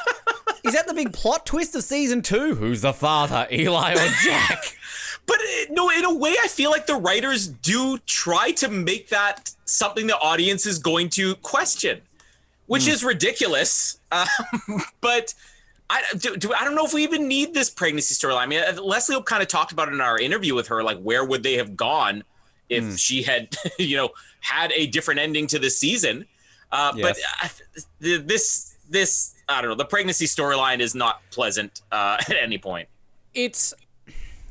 [0.64, 2.54] is that the big plot twist of season two?
[2.54, 4.76] Who's the father, Eli or Jack?
[5.26, 9.08] But uh, no, in a way, I feel like the writers do try to make
[9.08, 12.00] that something the audience is going to question,
[12.66, 13.98] which is ridiculous.
[14.12, 14.28] Um,
[15.00, 15.34] but
[15.94, 16.52] I do, do.
[16.54, 18.38] I don't know if we even need this pregnancy storyline.
[18.38, 20.82] I mean, uh, Leslie Hope kind of talked about it in our interview with her.
[20.82, 22.24] Like, where would they have gone
[22.70, 26.24] if she had, you know, had a different ending to the season?
[26.70, 27.20] Uh, But Yes.
[27.42, 27.48] uh,
[28.02, 29.76] th- this, this, I don't know.
[29.76, 32.88] The pregnancy storyline is not pleasant uh, at any point.
[33.34, 33.74] it's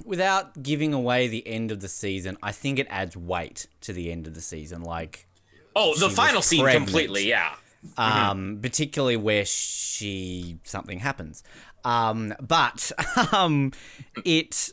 [0.06, 2.38] without giving away the end of the season.
[2.41, 5.27] I think it adds weight to the end of the season, like
[5.75, 6.88] Oh, the final scene pregnant.
[6.88, 7.27] completely.
[7.27, 7.54] Yeah.
[7.98, 11.44] Um, particularly where she something happens.
[11.84, 12.91] Um, but
[13.34, 13.72] um,
[14.26, 14.72] it,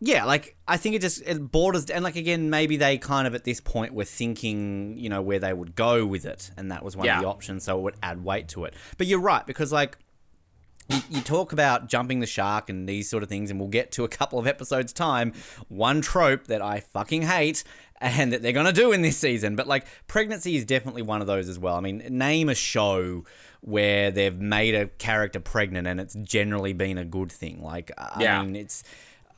[0.00, 3.34] yeah, like I think it just it borders and like again maybe they kind of
[3.34, 6.84] at this point were thinking you know where they would go with it, and that
[6.84, 7.16] was one Yeah.
[7.18, 8.74] of the options, so it would add weight to it.
[8.98, 9.96] But you're right because like
[11.08, 14.02] you talk about jumping the shark and these sort of things, and we'll get to
[14.02, 15.32] a couple of episodes time.
[15.68, 17.62] One trope that I fucking hate
[18.00, 21.26] and that they're gonna do in this season, but like pregnancy is definitely one of
[21.26, 21.74] those as well.
[21.76, 23.24] I mean, name a show
[23.60, 27.62] where they've made a character pregnant and it's generally been a good thing.
[27.62, 28.42] Like, I Yeah.
[28.42, 28.82] mean, it's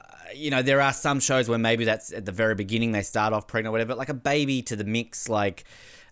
[0.01, 3.03] uh, you know, there are some shows where maybe that's at the very beginning they
[3.03, 5.64] start off pregnant or whatever, but like a baby to the mix, like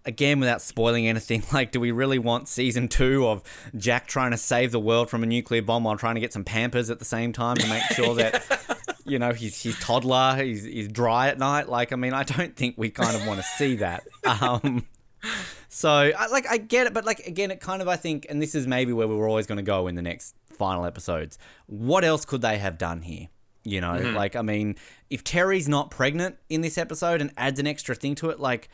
[0.04, 3.42] again without spoiling anything, like do we really want season two of
[3.76, 6.44] Jack trying to save the world from a nuclear bomb while trying to get some
[6.44, 10.64] pampers at the same time to make sure that you know he's his toddler he's,
[10.64, 11.68] he's dry at night?
[11.68, 14.04] Like, I mean, I don't think we kind of want to see that.
[14.24, 14.86] Um
[15.68, 18.42] so, I, like, I get it, but like again, it kind of I think, and
[18.42, 21.38] this is maybe where we were always going to go in the next final episodes.
[21.66, 23.28] What else could they have done here?
[23.62, 24.76] You know, like I mean,
[25.10, 28.68] if Terry's not pregnant in this episode and adds an extra thing to it, like,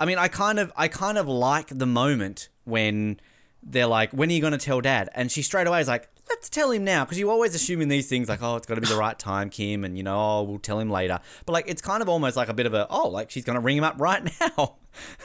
[0.00, 3.20] I mean, I kind of, I kind of like the moment when
[3.62, 6.08] they're like, "When are you going to tell Dad?" And she straight away is like,
[6.30, 8.76] let's tell him now because you always assume in these things like oh it's got
[8.76, 11.20] to be the right time kim and you know oh we'll tell him later.
[11.44, 13.60] But like it's kind of almost like a bit of a oh like she's gonna
[13.60, 14.76] ring him up right now.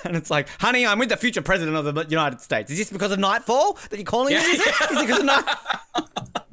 [0.04, 2.72] And it's like honey i'm with the future president of the united states.
[2.72, 5.46] Is this because of nightfall that you're calling me is it, because of night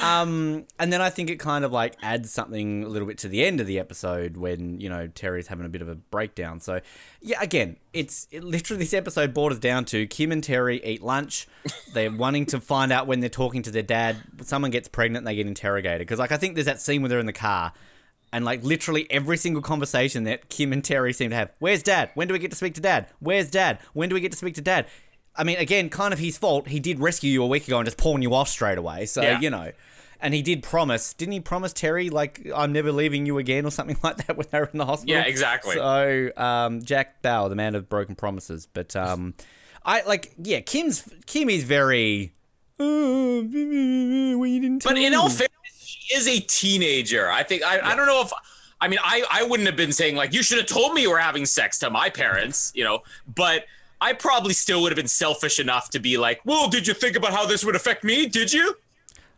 [0.00, 3.28] um, and then I think it kind of like adds something a little bit to
[3.28, 6.60] the end of the episode when you know Terry's having a bit of a breakdown.
[6.60, 6.80] So
[7.20, 11.46] yeah, again, it's it, literally this episode borders down to Kim and Terry eat lunch.
[11.92, 14.16] They're wanting to find out when they're talking to their dad.
[14.42, 17.08] Someone gets pregnant, and they get interrogated because like I think there's that scene where
[17.08, 17.72] they're in the car.
[18.32, 21.50] And like literally every single conversation that Kim and Terry seem to have.
[21.58, 22.10] Where's dad?
[22.14, 23.08] When do we get to speak to dad?
[23.18, 23.80] Where's dad?
[23.92, 24.86] When do we get to speak to dad?
[25.36, 26.68] I mean, again, kind of his fault.
[26.68, 29.06] He did rescue you a week ago and just pawn you off straight away.
[29.06, 29.40] So, Yeah.
[29.40, 29.72] you know.
[30.22, 33.70] And he did promise, didn't he promise Terry, like, I'm never leaving you again or
[33.70, 35.14] something like that when they were in the hospital?
[35.16, 35.76] Yeah, exactly.
[35.76, 38.68] So, um, Jack Bauer, the man of broken promises.
[38.70, 39.32] But, um,
[39.84, 42.34] I, like, yeah, Kim's, Kim is very,
[42.78, 43.40] oh,
[44.36, 45.50] well, you didn't But in all fairness,
[45.82, 47.30] she is a teenager.
[47.30, 48.32] I think I, I don't know if
[48.80, 51.10] I mean I I wouldn't have been saying like you should have told me you
[51.10, 53.00] were having sex to my parents, you know,
[53.34, 53.64] but
[54.00, 57.16] I probably still would have been selfish enough to be like, well, did you think
[57.16, 58.26] about how this would affect me?
[58.26, 58.76] Did you?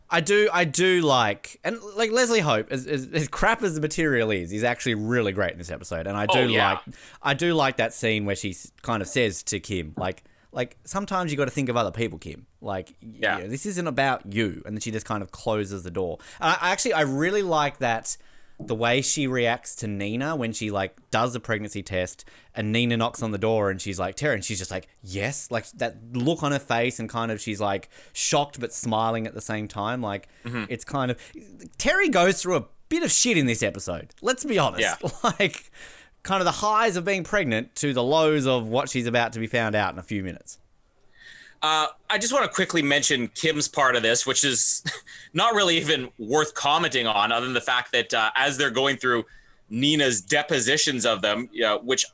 [0.08, 3.80] I do, I do like, and like Leslie Hope, as, as, as crap as the
[3.80, 6.72] material is, he's actually really great in this episode, and I do Oh, yeah.
[6.72, 6.80] like,
[7.22, 10.22] I do like that scene where she kind of says to Kim, like,
[10.52, 12.44] like sometimes you got to think of other people, Kim.
[12.60, 13.38] Like, Yeah.
[13.38, 16.18] yeah, this isn't about you, and then she just kind of closes the door.
[16.42, 18.14] And I, I actually, I really like that
[18.66, 22.96] the way she reacts to Nina when she like does the pregnancy test and Nina
[22.96, 25.96] knocks on the door and she's like Terry and she's just like yes like that
[26.12, 29.68] look on her face and kind of she's like shocked but smiling at the same
[29.68, 30.64] time like mm-hmm.
[30.68, 31.18] it's kind of
[31.78, 34.82] Terry goes through a bit of shit in this episode let's be honest.
[35.02, 35.10] Yeah.
[35.40, 35.70] like
[36.22, 39.40] kind of the highs of being pregnant to the lows of what she's about to
[39.40, 40.58] be found out in a few minutes
[41.62, 44.82] Uh, I just want to quickly mention Kim's part of this, which is
[45.32, 48.96] not really even worth commenting on, other than the fact that uh, as they're going
[48.96, 49.24] through
[49.70, 52.04] Nina's depositions of them, you know, which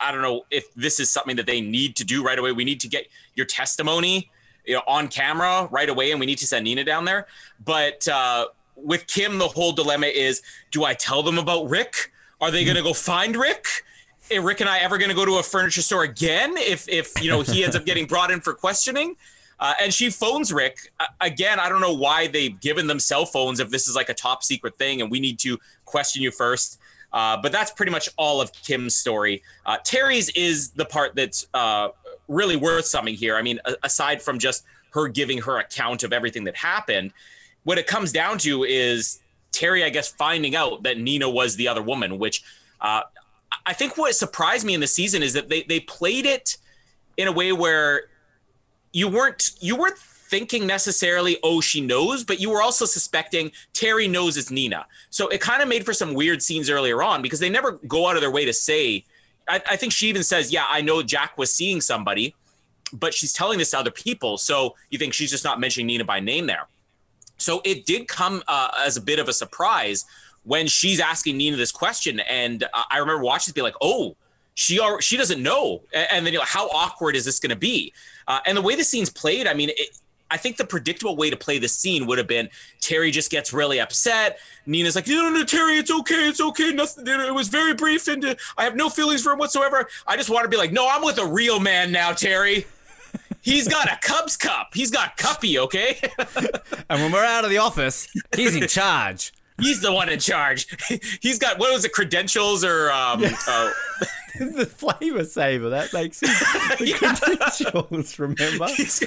[0.00, 2.52] I don't know if this is something that they need to do right away.
[2.52, 4.30] We need to get your testimony,
[4.64, 7.26] you know, on camera right away, and we need to send Nina down there.
[7.64, 12.12] But uh, with Kim, the whole dilemma is: Do I tell them about Rick?
[12.40, 13.84] Are they going to go find Rick?
[14.30, 17.30] Rick and I ever going to go to a furniture store again if if you
[17.30, 19.16] know he ends up getting brought in for questioning?
[19.60, 21.60] Uh, and she phones Rick again.
[21.60, 24.42] I don't know why they've given them cell phones if this is like a top
[24.42, 26.80] secret thing and we need to question you first.
[27.12, 29.42] Uh, but that's pretty much all of Kim's story.
[29.64, 31.90] Uh, Terry's is the part that's uh,
[32.26, 33.36] really worth something here.
[33.36, 37.12] I mean, aside from just her giving her account of everything that happened,
[37.64, 39.20] what it comes down to is
[39.52, 42.42] Terry, I guess, finding out that Nina was the other woman, which
[42.80, 43.02] uh,
[43.66, 46.56] I think what surprised me in the season is that they they played it
[47.16, 48.04] in a way where
[48.92, 54.08] you weren't you weren't thinking necessarily oh she knows but you were also suspecting terry
[54.08, 54.86] knows it's nina.
[55.10, 58.08] So it kind of made for some weird scenes earlier on because they never go
[58.08, 59.04] out of their way to say
[59.48, 62.34] I, I think she even says yeah i know jack was seeing somebody
[62.92, 64.36] but she's telling this to other people.
[64.38, 66.68] So you think she's just not mentioning nina by name there.
[67.38, 70.04] So it did come uh, as a bit of a surprise
[70.44, 74.16] when she's asking Nina this question, and uh, I remember watching this be like, "Oh,
[74.54, 77.50] she are, she doesn't know," A- and then you're like, "How awkward is this going
[77.50, 77.92] to be?"
[78.26, 79.98] Uh, and the way the scene's played, I mean, it,
[80.30, 82.48] I think the predictable way to play the scene would have been
[82.80, 84.38] Terry just gets really upset.
[84.66, 86.72] Nina's like, "No, no, no, Terry, it's okay, it's okay.
[86.72, 87.06] Nothing.
[87.06, 90.30] It was very brief, and uh, I have no feelings for him whatsoever." I just
[90.30, 92.66] want to be like, "No, I'm with a real man now, Terry."
[93.42, 94.70] He's got a Cubs cup.
[94.72, 95.98] He's got Cuppy, okay?
[96.88, 100.66] and when we're out of the office he's in charge He's the one in charge.
[101.20, 103.70] He's got what was it, credentials or um, uh,
[104.38, 106.38] the flavor saver that makes sense
[106.78, 108.98] the credentials remember he's,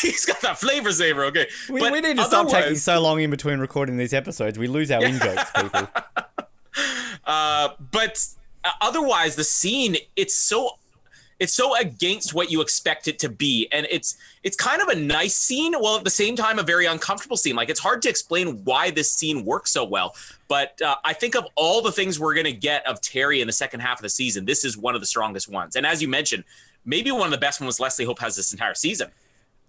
[0.00, 1.24] he's got that flavor saver.
[1.26, 4.58] Okay, We, But we need to stop taking so long in between recording these episodes.
[4.58, 5.88] We lose our in jokes, people.
[7.24, 8.26] Uh, but
[8.64, 10.78] uh, otherwise, the scene it's so
[11.38, 14.94] it's so against what you expect it to be, and it's it's kind of a
[14.94, 17.56] nice scene, while at the same time a very uncomfortable scene.
[17.56, 20.14] Like it's hard to explain why this scene works so well.
[20.48, 23.52] But uh, I think of all the things we're gonna get of Terry in the
[23.52, 25.76] second half of the season, this is one of the strongest ones.
[25.76, 26.44] And as you mentioned,
[26.84, 29.10] maybe one of the best ones Leslie Hope has this entire season.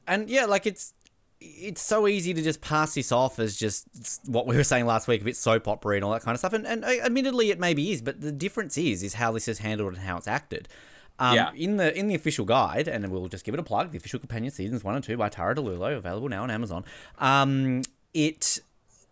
[0.07, 0.93] And yeah, like it's
[1.39, 3.87] it's so easy to just pass this off as just
[4.25, 6.39] what we were saying last week, a bit soap opera and all that kind of
[6.39, 6.53] stuff.
[6.53, 9.93] And, and admittedly, it maybe is, but the difference is is how this is handled
[9.93, 10.67] and how it's acted.
[11.19, 11.51] Um, Yeah.
[11.55, 13.91] In the in the official guide, and we'll just give it a plug.
[13.91, 16.85] The official companion seasons one and two by Tara DiLullo, available now on Amazon.
[17.17, 17.81] Um,
[18.13, 18.59] it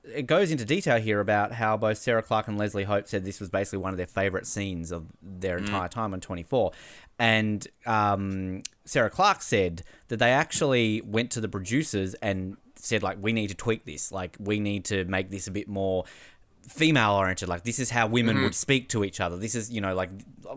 [0.04, 3.40] it goes into detail here about how both Sarah Clarke and Leslie Hope said this
[3.40, 6.72] was basically one of their favorite scenes of their entire time on 24.
[7.18, 13.18] And um, Sarah Clarke said that they actually went to the producers and said like
[13.20, 16.06] we need to tweak this, like we need to make this a bit more
[16.68, 18.46] female oriented like this is how women mm-hmm.
[18.46, 19.38] would speak to each other.
[19.38, 20.10] This is you know like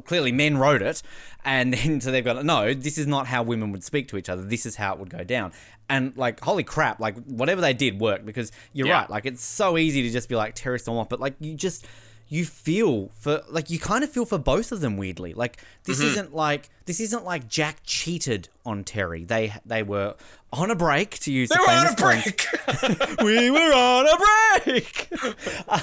[0.05, 1.03] clearly men wrote it
[1.45, 4.29] and then so they've got no this is not how women would speak to each
[4.29, 4.43] other.
[4.43, 5.53] This is how it would go down.
[5.89, 9.01] And like holy crap like whatever they did worked because you're Yeah.
[9.01, 11.55] right like it's so easy to just be like terry storm off but like you
[11.55, 11.87] just
[12.29, 15.99] you feel for like you kind of feel for both of them weirdly like this
[16.01, 20.15] isn't like this isn't like jack cheated on terry they they were
[20.53, 22.47] on a break to use They the were on a break.
[23.23, 25.11] we were on a break.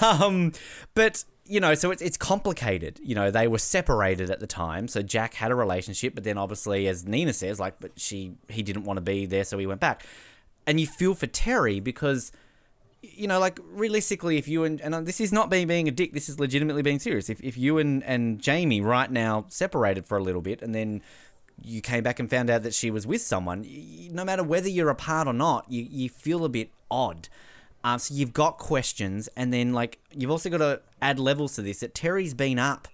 [0.01, 0.53] um,
[0.95, 2.99] but you know, so it's it's complicated.
[3.03, 6.39] You know, they were separated at the time, so Jack had a relationship, but then
[6.39, 9.67] obviously, as Nina says, like, but she he didn't want to be there, so he
[9.67, 10.03] went back.
[10.65, 12.31] And you feel for Terry because.
[13.13, 16.13] You know, like realistically, if you and and this is not being being a dick,
[16.13, 17.29] this is legitimately being serious.
[17.29, 21.01] If, if you and, and Jamie right now separated for a little bit, and then
[21.61, 23.65] you came back and found out that she was with someone,
[24.11, 27.29] no matter whether you're apart or not, you, you feel a bit odd.
[27.83, 31.61] Um, so you've got questions, and then like you've also got to add levels to
[31.61, 31.79] this.
[31.79, 32.87] That Terry's been up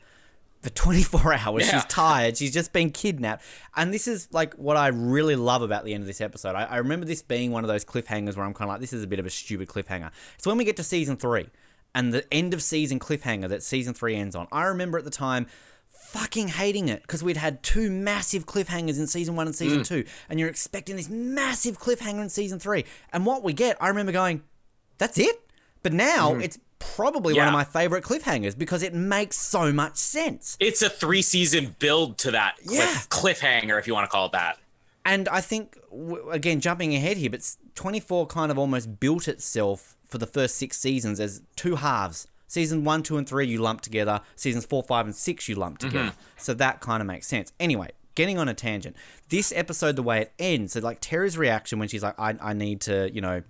[0.62, 1.66] for 24 hours.
[1.66, 1.72] Yeah.
[1.72, 2.38] She's tired.
[2.38, 3.44] She's just been kidnapped.
[3.76, 6.56] And this is like what I really love about the end of this episode.
[6.56, 8.94] I, I remember this being one of those cliffhangers where I'm kind of like, this
[8.94, 10.12] is a bit of a stupid cliffhanger.
[10.38, 11.50] It's when we get to season three
[11.96, 14.48] and the end of season cliffhanger that season three ends on.
[14.52, 15.48] I remember at the time
[15.90, 19.86] fucking hating it because we'd had two massive cliffhangers in season one and season Mm.
[19.88, 22.86] two, and you're expecting this massive cliffhanger in season three.
[23.14, 24.44] And what we get, I remember going,
[24.98, 25.42] that's it?
[25.84, 26.60] But now it's
[26.96, 27.54] probably one of Mm-hmm.
[27.58, 30.58] My favorite cliffhangers because it makes so much sense.
[30.60, 32.96] it's a three season build to that cliff, Yeah.
[33.10, 34.58] cliffhanger, if you want to call it that.
[35.06, 35.78] And I think,
[36.32, 40.78] again, jumping ahead here, but 24 kind of almost built itself for the first six
[40.78, 42.28] seasons as two halves.
[42.48, 44.22] Season one, two, and three you lump together.
[44.36, 46.12] Seasons four, five, and six you lump together.
[46.38, 47.54] So that kind of makes sense.
[47.62, 48.96] Anyway, getting on a tangent.
[49.30, 52.52] This episode, the way it ends, so like Terry's reaction when she's like, I, I
[52.54, 53.42] need to, you know,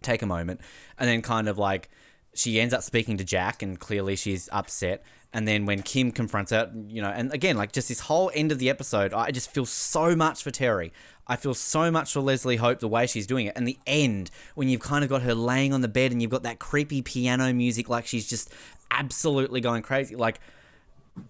[0.00, 0.60] take a moment
[0.98, 1.90] and then kind of like
[2.34, 5.02] she ends up speaking to Jack and clearly she's upset.
[5.32, 8.50] And then when Kim confronts her you know and again like just this whole end
[8.50, 10.92] of the episode I just feel so much for Terry.
[11.26, 13.52] I feel so much for Leslie Hope the way she's doing it.
[13.56, 16.30] And the end when you've kind of got her laying on the bed and you've
[16.30, 18.50] got that creepy piano music like she's just
[18.90, 20.16] absolutely going crazy.
[20.16, 20.40] Like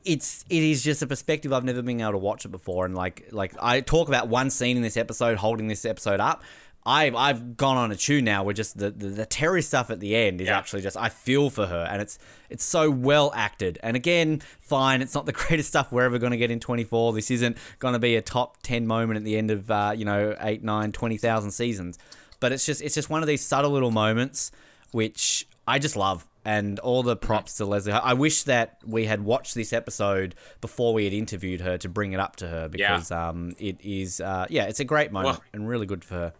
[0.04, 2.94] it's it is just a perspective I've never been able to watch it before, and
[2.94, 6.42] like like I talk about one scene in this episode holding this episode up.
[6.86, 10.00] I've I've gone on a tune now where just the, the, the Terry stuff at
[10.00, 10.58] the end is Yeah.
[10.58, 15.02] actually just I feel for her and it's it's so well acted and again fine
[15.02, 17.92] it's not the greatest stuff we're ever going to get in 24 this isn't going
[17.92, 20.92] to be a top 10 moment at the end of uh, you know 8 9
[20.92, 21.98] 20,000 seasons
[22.40, 24.50] but it's just it's just one of these subtle little moments
[24.92, 27.92] which I just love and all the props to Leslie.
[27.92, 32.12] I wish that we had watched this episode before we had interviewed her to bring
[32.12, 35.44] it up to her because um, it is uh, yeah, it's a great moment Well-
[35.52, 36.32] and really good for her.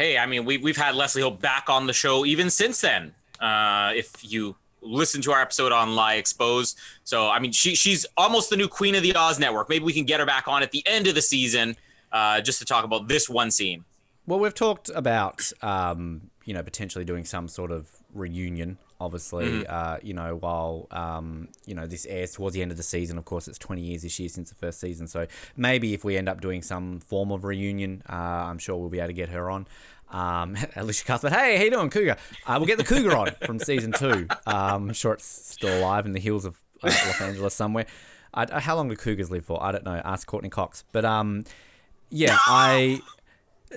[0.00, 3.12] Hey, I mean, we, we've had Leslie Hope back on the show even since then.
[3.38, 6.78] Uh, if you listen to our episode on Lie Exposed.
[7.04, 9.68] So, I mean, she, she's almost the new queen of the Oz network.
[9.68, 11.76] Maybe we can get her back on at the end of the season
[12.12, 13.84] uh, just to talk about this one scene.
[14.26, 18.78] Well, we've talked about um, you know potentially doing some sort of reunion.
[19.00, 22.82] Obviously, uh, you know, while um, you know this airs towards the end of the
[22.82, 23.16] season.
[23.18, 25.06] Of course, it's 20 years this year since the first season.
[25.06, 28.90] So maybe if we end up doing some form of reunion, uh, I'm sure we'll
[28.90, 29.66] be able to get her on.
[30.10, 32.16] Um, Elisha Cuthbert, hey, how you doing, Cougar?
[32.46, 34.26] Uh, we'll get the Cougar on from season two.
[34.46, 37.86] Um, I'm sure it's still alive in the hills of uh, Los Angeles somewhere.
[38.34, 39.62] I, I- how long do Cougars live for?
[39.62, 40.00] I don't know.
[40.04, 40.84] Ask Courteney Cox.
[40.92, 41.44] But um,
[42.10, 43.00] yeah, I.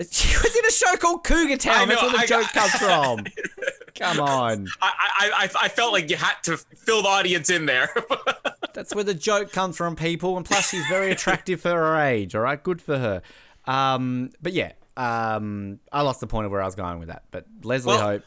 [0.10, 1.84] She was in a show called Cougar Town.
[1.84, 3.26] I That's where the I joke got- comes from.
[3.96, 4.68] Come on.
[4.82, 7.90] I, I, I, I felt like you had to fill the audience in there.
[8.74, 10.36] That's where the joke comes from, people.
[10.38, 12.34] And plus, she's very attractive for her age.
[12.36, 13.22] All right, good for her.
[13.66, 17.24] Um, but yeah, um, I lost the point of where I was going with that.
[17.32, 18.24] But Leslie Well- Hope,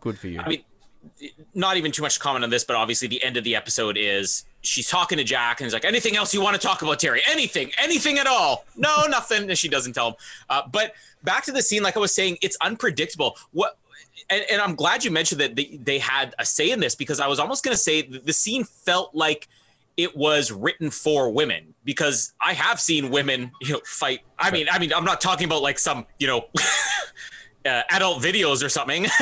[0.00, 0.40] good for you.
[0.40, 0.62] I mean,
[1.54, 3.96] not even too much to comment on this, but obviously the end of the episode
[3.96, 6.98] is she's talking to Jack and he's like, anything else you want to talk about,
[6.98, 7.22] Terry?
[7.28, 8.64] Anything, anything at all?
[8.76, 9.48] No, nothing.
[9.48, 10.14] And she doesn't tell him.
[10.50, 13.36] Uh, but back to the scene, like I was saying, it's unpredictable.
[13.52, 13.78] What?
[14.30, 17.20] And, and I'm glad you mentioned that they, they had a say in this because
[17.20, 19.48] I was almost going to say the scene felt like
[19.96, 24.20] it was written for women because I have seen women, you know, fight.
[24.38, 26.46] I mean, I mean, I'm not talking about like some, you know,
[27.66, 29.06] uh, adult videos or something.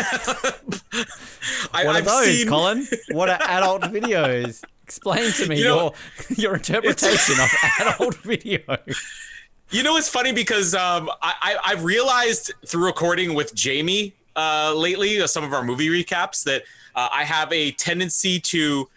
[1.72, 2.86] I, what are I've those, seen- Colin?
[3.12, 4.62] What are adult videos?
[4.82, 5.92] Explain to me You know-
[6.30, 8.96] your your interpretation of adult videos.
[9.70, 14.74] You know, it's funny because um, I, I I've realized through recording with Jamie uh,
[14.74, 16.62] lately, uh, some of our movie recaps, that
[16.94, 18.88] uh, I have a tendency to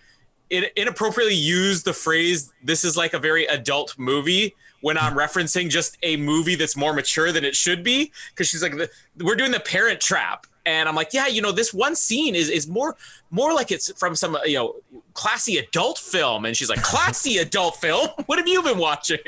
[0.49, 5.69] it inappropriately use the phrase "this is like a very adult movie" when I'm referencing
[5.69, 8.11] just a movie that's more mature than it should be.
[8.29, 8.73] Because she's like,
[9.17, 12.49] "We're doing the Parent Trap," and I'm like, "Yeah, you know, this one scene is
[12.49, 12.95] is more
[13.29, 14.75] more like it's from some you know
[15.13, 18.09] classy adult film." And she's like, "Classy adult film?
[18.25, 19.19] What have you been watching?"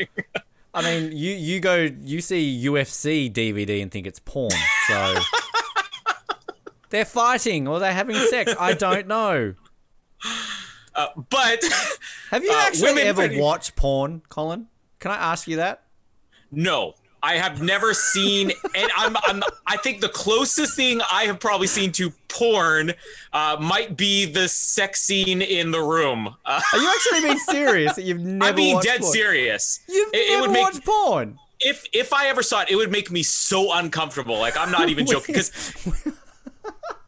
[0.73, 4.51] I mean, you you go you see UFC DVD and think it's porn.
[4.87, 5.15] So
[6.89, 8.53] they're fighting or they're having sex.
[8.59, 9.55] I don't know.
[10.95, 11.63] Uh, but
[12.31, 13.39] have you uh, actually ever pretty...
[13.39, 14.67] watched porn, Colin?
[14.99, 15.83] Can I ask you that?
[16.51, 21.39] No, I have never seen, and I'm, I'm, i think the closest thing I have
[21.39, 22.93] probably seen to porn
[23.33, 26.35] uh, might be the sex scene in the room.
[26.45, 27.95] Uh, Are you actually being serious?
[27.95, 28.49] That you've never?
[28.49, 29.13] I'm being dead porn?
[29.13, 29.81] serious.
[29.87, 31.39] You've it, never it would watched make, porn.
[31.59, 34.39] If if I ever saw it, it would make me so uncomfortable.
[34.39, 35.51] Like I'm not even joking because.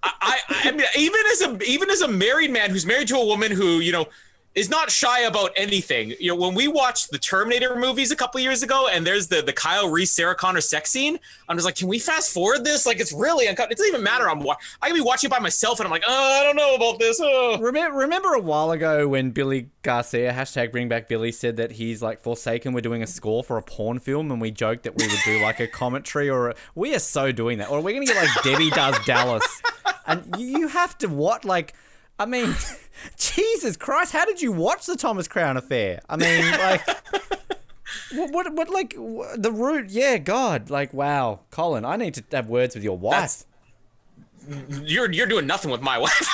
[0.04, 3.26] I, I, mean, even as a even as a married man who's married to a
[3.26, 4.08] woman who you know
[4.54, 6.14] is not shy about anything.
[6.20, 9.42] You know, when we watched the Terminator movies a couple years ago, and there's the
[9.42, 12.86] the Kyle Reese Sarah Connor sex scene, I'm just like, can we fast forward this?
[12.86, 13.74] Like, it's really uncomfortable.
[13.74, 14.30] It doesn't even matter.
[14.30, 14.42] I'm
[14.82, 17.00] I can be watching it by myself, and I'm like, oh, I don't know about
[17.00, 17.20] this.
[17.24, 17.60] Oh.
[17.60, 22.02] Remember, remember a while ago when Billy Garcia hashtag Bring Back Billy said that he's
[22.02, 22.74] like Forsaken.
[22.74, 25.42] We're doing a score for a porn film, and we joked that we would do
[25.42, 28.44] like a commentary or a, we are so doing that, or we're gonna get like
[28.44, 29.62] Debbie does Dallas,
[30.06, 31.74] and you have to what like
[32.22, 32.56] I mean,
[33.18, 36.02] Jesus Christ, how did you watch the Thomas Crown affair?
[36.08, 36.88] I mean, like,
[38.14, 39.90] what, what, what, like, the root?
[39.90, 43.16] Yeah, God, like, wow, Colin, I need to have words with your wife.
[43.20, 43.46] That's,
[44.84, 46.28] you're you're doing nothing with my wife.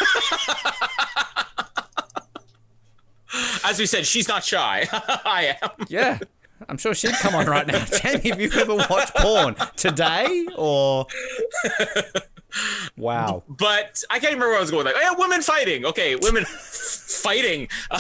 [3.66, 4.88] As we said, she's not shy.
[4.92, 5.70] I am.
[5.90, 6.20] Yeah.
[6.68, 7.84] I'm sure she'd come on right now.
[7.86, 11.06] Jamie, have you ever watched porn today or
[12.96, 13.44] Wow.
[13.48, 14.86] But I can't remember where I was going.
[14.86, 15.86] Like, yeah, women fighting.
[15.86, 17.68] Okay, women fighting.
[17.92, 18.00] Uh,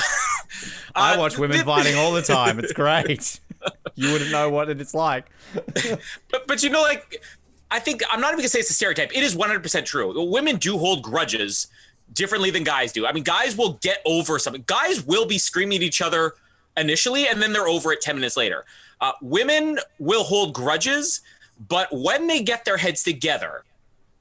[0.95, 2.59] I watch women fighting all the time.
[2.59, 3.39] It's great.
[3.95, 5.29] you wouldn't know what it's like.
[6.31, 7.23] but but you know, like
[7.69, 9.15] I think I'm not even gonna say it's a stereotype.
[9.15, 10.29] It is 100 percent true.
[10.29, 11.67] Women do hold grudges
[12.13, 13.05] differently than guys do.
[13.05, 14.63] I mean, guys will get over something.
[14.65, 16.33] Guys will be screaming at each other
[16.75, 18.65] initially, and then they're over it 10 minutes later.
[19.01, 21.21] Uh, women will hold grudges,
[21.67, 23.63] but when they get their heads together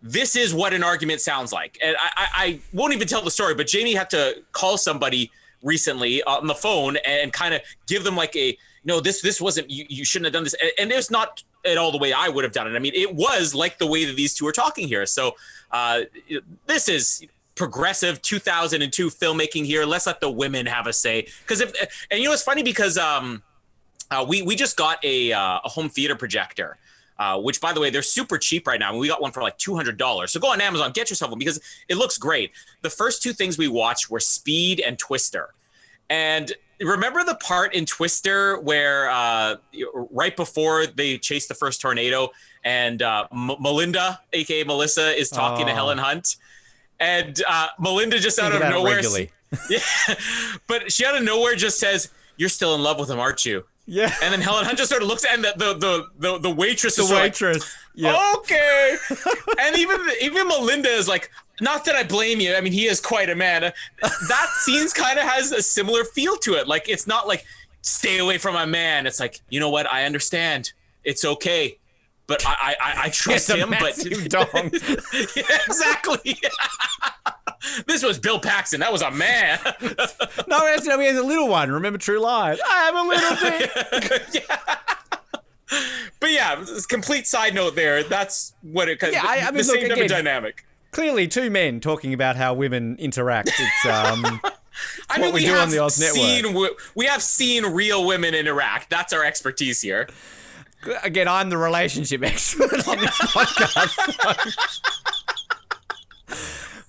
[0.03, 1.79] this is what an argument sounds like.
[1.83, 5.31] And I, I, I won't even tell the story, but Jamie had to call somebody
[5.63, 9.69] recently on the phone and kind of give them like a no this this wasn't
[9.69, 10.55] you, you shouldn't have done this.
[10.79, 12.77] And it's not at all the way i would have done it.
[12.77, 15.07] I mean it was like the way that these two are talking here.
[15.07, 15.35] So
[15.73, 16.03] uh,
[16.67, 17.27] this is
[17.57, 19.85] progressive 2002 filmmaking here.
[19.85, 21.27] Let's let the women have a say.
[21.41, 23.43] Because if and you know it's funny because um
[24.11, 26.77] uh, we we just got a uh, a home theater projector
[27.19, 28.89] uh, which by the way, they're super cheap right now.
[28.89, 30.29] I mean, we got one for like $200.
[30.29, 32.53] So go on Amazon, get yourself one because it looks great.
[32.83, 35.55] The first two things we watched were Speed and Twister.
[36.09, 39.57] And remember the part in Twister where uh,
[40.11, 42.31] right before they chase the first tornado
[42.65, 45.69] and uh, M- Melinda, aka Melissa, is talking oh.
[45.69, 46.37] to Helen Hunt,
[47.01, 49.01] and uh, Melinda just out of nowhere,
[49.71, 49.79] yeah,
[50.67, 53.65] but she out of nowhere just says, "You're still in love with him, aren't you?"
[53.87, 54.13] Yeah.
[54.23, 56.51] And then Helen Hunt just sort of looks at and the the the the, the
[56.51, 57.61] waitress the is waitress.
[57.61, 58.33] Like, yeah.
[58.39, 58.97] Okay.
[59.61, 61.31] and even even Melinda is like,
[61.61, 62.55] not that I blame you.
[62.55, 63.73] I mean, he is quite a man.
[64.03, 66.67] That scene kind of has a similar feel to it.
[66.67, 67.45] Like it's not like
[67.83, 69.07] stay away from my man.
[69.07, 69.91] It's like you know what?
[69.91, 70.73] I understand.
[71.05, 71.79] It's okay.
[72.27, 73.71] But I I, I trust him.
[73.71, 74.75] But you don't
[75.69, 76.41] exactly.
[77.87, 78.81] this was Bill Paxton.
[78.81, 79.59] That was a man.
[80.49, 81.71] no, actually, he has a little one.
[81.71, 82.59] Remember True Lies?
[82.67, 84.45] I have a little dick.
[84.49, 84.77] yeah.
[86.21, 88.03] But yeah, complete side note there.
[88.05, 89.03] That's what it.
[89.03, 90.65] Yeah, I, I mean, the look, same again, dynamic.
[90.93, 93.49] Clearly, two men talking about how women interact.
[93.49, 94.41] It's um.
[95.09, 96.55] I mean, we, we have seen
[96.95, 98.91] we have seen real women interact.
[98.91, 100.09] That's our expertise here.
[101.03, 104.77] Again, I'm the relationship expert on this podcast.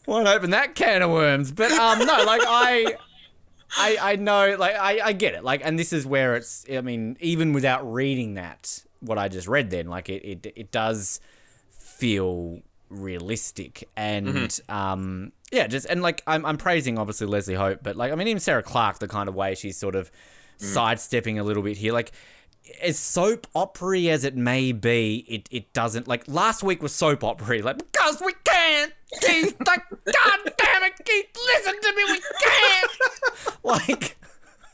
[0.08, 1.52] Won't open that can of worms.
[1.52, 2.96] But um, no, like I,
[3.78, 5.44] I, I know, like I, I get it.
[5.44, 6.66] Like, and this is where it's.
[6.72, 10.72] I mean, even without reading that, what I just read, then, like it, it, it
[10.72, 11.20] does
[11.72, 14.74] feel realistic and mm-hmm.
[14.74, 18.30] um yeah just and like I'm, I'm praising obviously leslie hope but like i mean
[18.30, 20.10] even Sarah Clarke the kind of way she's sort of
[20.58, 20.64] mm.
[20.64, 22.14] sidestepping a little bit here like
[22.82, 27.24] as soap opery as it may be, it, it doesn't like last week was soap
[27.24, 29.56] opery, like because we can't, Keith.
[29.66, 32.92] Like, God damn it, Keith, listen to me, we can't.
[33.64, 34.18] Like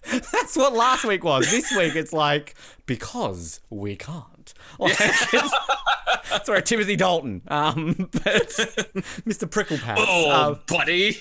[0.32, 1.50] that's what last week was.
[1.50, 4.54] This week it's like because we can't.
[4.80, 8.50] Like, it's, sorry, Timothy Dalton, um, but
[9.24, 9.48] Mr.
[9.48, 9.96] Pricklepants.
[10.00, 11.18] Oh, uh, buddy.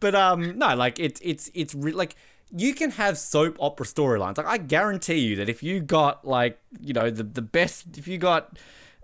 [0.00, 2.16] but um, no, like it's it's it's re- like
[2.56, 4.36] you can have soap opera storylines.
[4.38, 8.06] Like I guarantee you that if you got like you know the the best, if
[8.08, 8.58] you got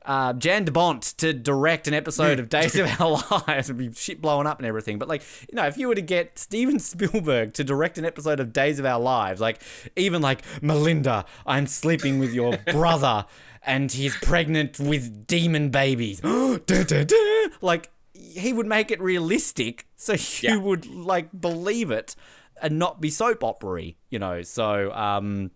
[0.05, 3.19] uh, Jan de Bont to direct an episode of Days of Our
[3.49, 4.99] Lives, it'd be shit blowing up and everything.
[5.01, 8.39] But like, you know, if you were to get Steven Spielberg to direct an episode
[8.39, 9.61] of Days of Our Lives, like
[9.97, 13.27] even like Melinda, I'm sleeping with your brother,
[13.65, 16.21] and he's pregnant with demon babies.
[17.61, 20.57] Like he would make it realistic, so you Yeah.
[20.57, 22.15] would like believe it
[22.63, 24.43] and not be soap opery, you know.
[24.43, 25.51] So um,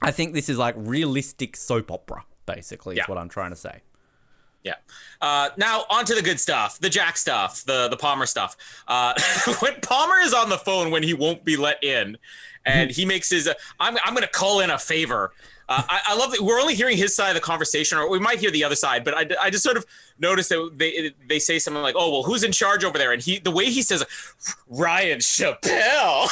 [0.00, 3.02] I think this is like realistic soap opera, basically, Yeah.
[3.02, 3.80] is what I'm trying to say.
[4.64, 4.74] Yeah.
[5.20, 8.56] Uh, now on to the good stuff, the Jack stuff, the the Palmer stuff.
[8.86, 9.12] Uh,
[9.58, 12.16] when Palmer is on the phone when he won't be let in,
[12.64, 15.32] and he makes his, uh, I'm I'm going to call in a favor.
[15.68, 18.18] Uh, I, I love that we're only hearing his side of the conversation, or we
[18.18, 19.04] might hear the other side.
[19.04, 19.86] But I, I just sort of
[20.18, 23.22] noticed that they they say something like, "Oh well, who's in charge over there?" And
[23.22, 24.04] he the way he says,
[24.68, 26.28] "Ryan Chappelle."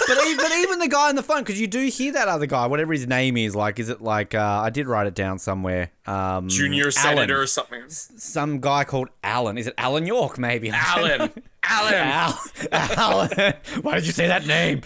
[0.06, 2.46] but, even, but even the guy on the phone, because you do hear that other
[2.46, 5.38] guy, whatever his name is, like, is it like, uh, I did write it down
[5.38, 5.90] somewhere.
[6.06, 6.92] Um, Junior Alan.
[6.92, 7.82] senator or something.
[7.88, 9.58] Some guy called Alan.
[9.58, 10.70] Is it Alan York, maybe?
[10.74, 11.30] Alan.
[11.62, 11.94] Alan.
[11.94, 12.40] Al-
[12.72, 13.54] Alan.
[13.82, 14.80] Why did you say that name?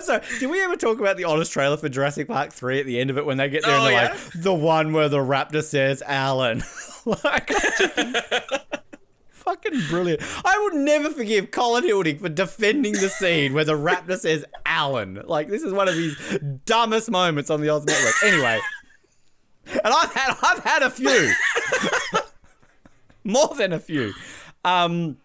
[0.00, 0.22] I'm sorry.
[0.38, 3.10] Did we ever talk about the honest trailer for Jurassic Park 3 at the end
[3.10, 4.10] of it when they get there Oh, and they're yeah.
[4.10, 6.62] like, the one where the raptor says Alan?
[7.04, 7.50] like,
[9.28, 10.22] fucking brilliant.
[10.44, 15.22] I would never forgive Colin Hilding for defending the scene where the raptor says Alan.
[15.24, 16.16] Like, this is one of his
[16.66, 18.14] dumbest moments on the Oz Network.
[18.24, 18.60] Anyway.
[19.72, 21.32] And I've had I've had a few.
[23.24, 24.12] More than a few.
[24.64, 25.18] Um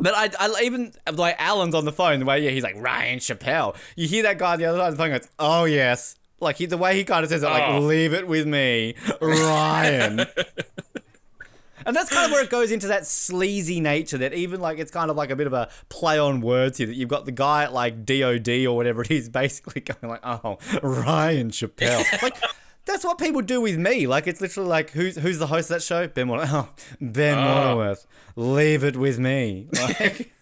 [0.00, 3.18] but I, I even like Alan's on the phone the way yeah he's like Ryan
[3.18, 3.76] Chappelle.
[3.96, 6.56] You hear that guy on the other side of the phone goes, oh yes, like
[6.56, 7.80] he, the way he kind of says it, like Oh.
[7.80, 10.20] leave it with me, Ryan.
[11.86, 14.90] and that's kind of where it goes into that sleazy nature that even like it's
[14.90, 17.32] kind of like a bit of a play on words here that you've got the
[17.32, 22.36] guy at like DOD or whatever it is basically going like oh Ryan Chappelle like.
[22.90, 24.08] That's what people do with me.
[24.08, 26.08] Like it's literally like who's who's the host of that show?
[26.08, 26.68] Ben Mono- oh,
[27.00, 27.74] Ben ah.
[27.74, 28.04] Monoworth.
[28.34, 29.68] Leave it with me.
[29.80, 30.32] Like,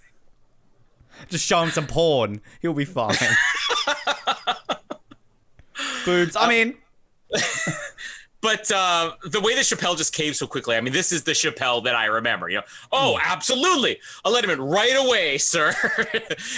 [1.29, 2.41] just show him some porn.
[2.63, 3.17] He'll be fine.
[6.07, 6.37] Boobs.
[6.37, 6.77] I'm um, in.
[8.49, 11.33] But uh, the way that Chappelle just came so quickly, I mean, this is the
[11.33, 12.49] Chappelle that I remember.
[12.49, 15.75] You know, oh, absolutely, I'll let him in right away, sir.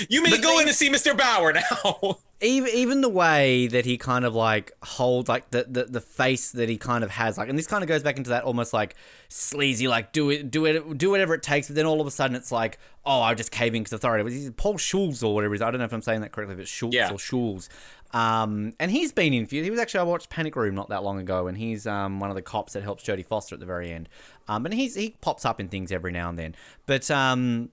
[0.08, 1.18] you may go in to see Mr.
[1.18, 2.18] Bauer now.
[2.42, 6.52] even even the way that he kind of like hold like the, the the face
[6.52, 8.72] that he kind of has like and this kind of goes back into that almost
[8.72, 8.94] like
[9.28, 12.10] sleazy like do it do it do whatever it takes but then all of a
[12.10, 15.58] sudden it's like oh I'm just caving to authority but Paul Schulz or whatever it
[15.58, 17.12] is I don't know if I'm saying that correctly if it's Schultz Yeah.
[17.12, 17.68] or Schulz
[18.12, 19.62] um and he's been in few.
[19.62, 22.30] He was actually I watched Panic Room not that long ago and he's um one
[22.30, 24.08] of the cops that helps Jodie Foster at the very end.
[24.48, 26.54] Um and he's he pops up in things every now and then.
[26.86, 27.70] But um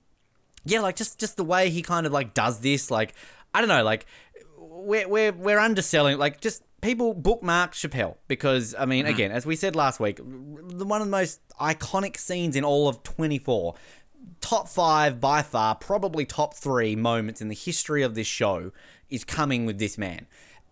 [0.66, 3.14] yeah, like just just the way he kind of like does this, like
[3.54, 4.06] I don't know, like
[4.58, 9.56] we're we're we're underselling, like just people bookmark Chappelle because I mean, again, as we
[9.56, 13.76] said last week, the one of the most iconic scenes in all of 24,
[14.42, 18.72] top five by far, probably top three moments in the history of this show
[19.10, 20.28] is coming with this man.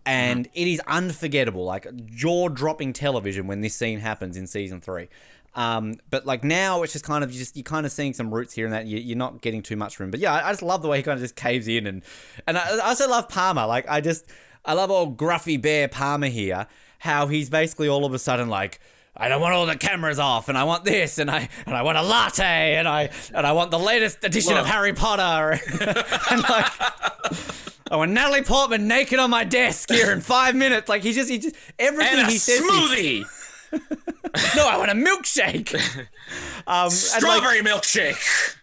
[0.08, 5.10] And it is unforgettable, like jaw dropping television when this scene happens in season three.
[5.56, 8.54] Um, but like now, it's just kind of just you're kind of seeing some roots
[8.54, 8.86] here and that.
[8.86, 10.12] You, you're not getting too much room.
[10.12, 12.04] But yeah, I, I just love the way he kind of just caves in and
[12.46, 13.66] and I, I also love Palmer.
[13.66, 14.30] Like I just
[14.64, 16.68] I love old gruffy bear Palmer here.
[17.00, 18.80] How he's basically all of a sudden like.
[19.18, 21.84] I don't want all the cameras off, and I want this, and I and I
[21.84, 25.60] want a latte, and I and I want the latest edition of Harry Potter,
[26.32, 26.72] and like
[27.92, 30.90] I want Natalie Portman naked on my desk here in five minutes.
[30.90, 32.60] Like he's just he just everything and a he says.
[32.60, 33.26] he- smoothie,
[34.56, 35.76] no, I want a milkshake.
[36.68, 38.56] Um, and like, strawberry milkshake.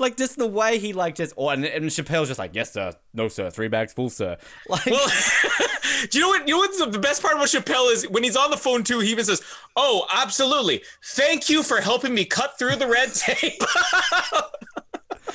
[0.00, 2.92] Like just the way he like just, oh, and, and Chappelle's just like, yes sir,
[3.14, 4.36] no sir, three bags full sir.
[4.68, 5.08] Like, Well,
[6.10, 6.48] do you know what?
[6.48, 9.00] You know what's the- best part about Chappelle is when he's on the phone too.
[9.00, 9.42] He even says,
[9.76, 10.82] "Oh, absolutely.
[11.04, 13.60] Thank you for helping me cut through the red tape."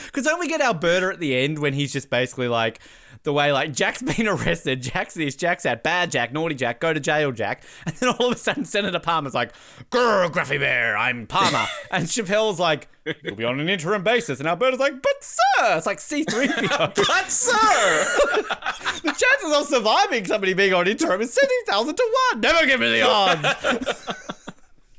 [0.05, 2.79] Because don't we get Alberta at the end when he's just basically like
[3.25, 6.93] the way like Jack's been arrested, Jack's this, Jack's that, bad Jack, naughty Jack, go
[6.93, 9.51] to jail, Jack, and then all of a sudden Senator Palmer's like,
[9.91, 12.87] "Grr, Gruffy Bear, I'm Palmer," and Chappelle's like,
[13.23, 16.47] "You'll be on an interim basis," and Alberta's like, "But sir," it's like C three
[16.47, 16.91] PO.
[16.95, 18.05] but sir,
[19.03, 22.41] The chances of surviving somebody being on interim is seventy thousand to one.
[22.41, 24.21] Never give me the odds.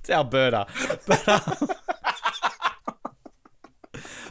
[0.00, 0.66] it's Alberta,
[1.06, 1.68] but um,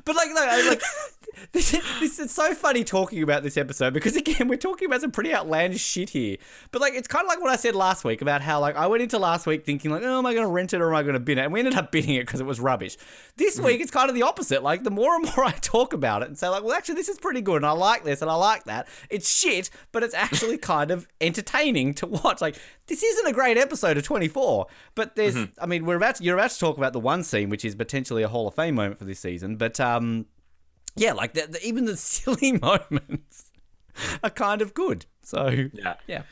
[0.06, 0.82] but like, no, I- like
[1.52, 5.02] this, is, this is so funny talking about this episode because again we're talking about
[5.02, 6.38] some pretty outlandish shit here.
[6.72, 8.88] But like it's kind of like what I said last week about how like I
[8.88, 10.96] went into last week thinking like oh am I going to rent it or am
[10.96, 12.98] I going to bin it and we ended up binning it because it was rubbish.
[13.36, 13.66] This mm.
[13.66, 14.64] week it's kind of the opposite.
[14.64, 17.10] Like the more and more I talk about it and say like well actually this
[17.10, 18.88] is pretty good and I like this and I like that.
[19.10, 22.42] It's shit, but it's actually kind of entertaining to watch.
[22.42, 25.64] Like this isn't a great episode of 24, but there's mm-hmm.
[25.64, 27.76] I mean we're about to, you're about to talk about the one scene which is
[27.76, 30.26] potentially a Hall of Fame moment for this season, but uh, um
[30.98, 33.52] yeah, like the, the, even the silly moments
[34.24, 35.06] are kind of good.
[35.24, 35.96] So Yeah.
[36.08, 36.24] yeah.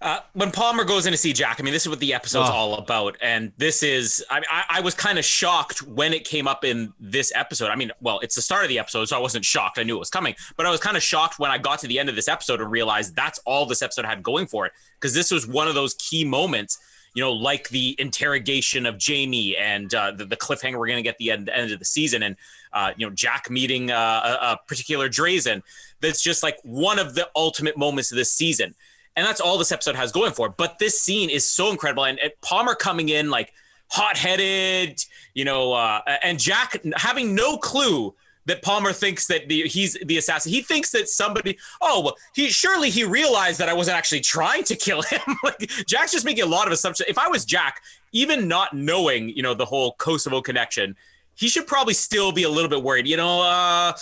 [0.00, 2.50] Uh, when Palmer goes in to see Jack, I mean, this is what the episode's
[2.50, 2.52] Oh.
[2.52, 4.22] all about, and this is.
[4.28, 7.70] I, I, I was kind of shocked when it came up in this episode.
[7.70, 9.78] I mean, well, it's the start of the episode, so I wasn't shocked.
[9.78, 11.86] I knew it was coming, but I was kind of shocked when I got to
[11.86, 14.72] the end of this episode and realized that's all this episode had going for it,
[15.00, 16.76] because this was one of those key moments.
[17.14, 21.02] You know, like the interrogation of Jamie and uh, the, the cliffhanger we're going to
[21.02, 22.36] get the end, end of the season, and
[22.72, 25.62] uh, you know Jack meeting uh, a, a particular Drazen.
[26.00, 28.74] That's just like one of the ultimate moments of this season
[29.16, 30.48] and that's all this episode has going for.
[30.48, 33.52] But this scene is so incredible, and, and Palmer coming in like
[33.88, 35.04] hot-headed,
[35.34, 38.14] you know, uh, and Jack having no clue
[38.46, 40.52] that Palmer thinks that the, he's the assassin.
[40.52, 41.56] He thinks that somebody.
[41.80, 45.20] Oh, well, he surely he realized that I wasn't actually trying to kill him.
[45.42, 47.08] like Jack's just making a lot of assumptions.
[47.08, 47.80] If I was Jack,
[48.12, 50.96] even not knowing, you know, the whole Kosovo connection,
[51.34, 53.06] he should probably still be a little bit worried.
[53.08, 53.92] You know, uh,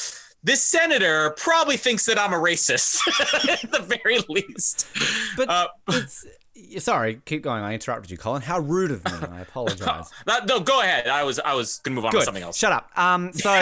[0.45, 2.99] this senator probably thinks that I'm a racist
[3.49, 4.87] at the very least.
[5.37, 6.27] But Uh, it's
[6.79, 7.63] sorry, keep going.
[7.63, 8.43] I interrupted you, Colin.
[8.43, 9.13] How rude of me.
[9.31, 10.11] I apologize.
[10.27, 11.09] That- no, go ahead.
[11.09, 12.57] I was I was gonna move on to something else.
[12.59, 12.91] Shut up.
[12.97, 13.51] Um, so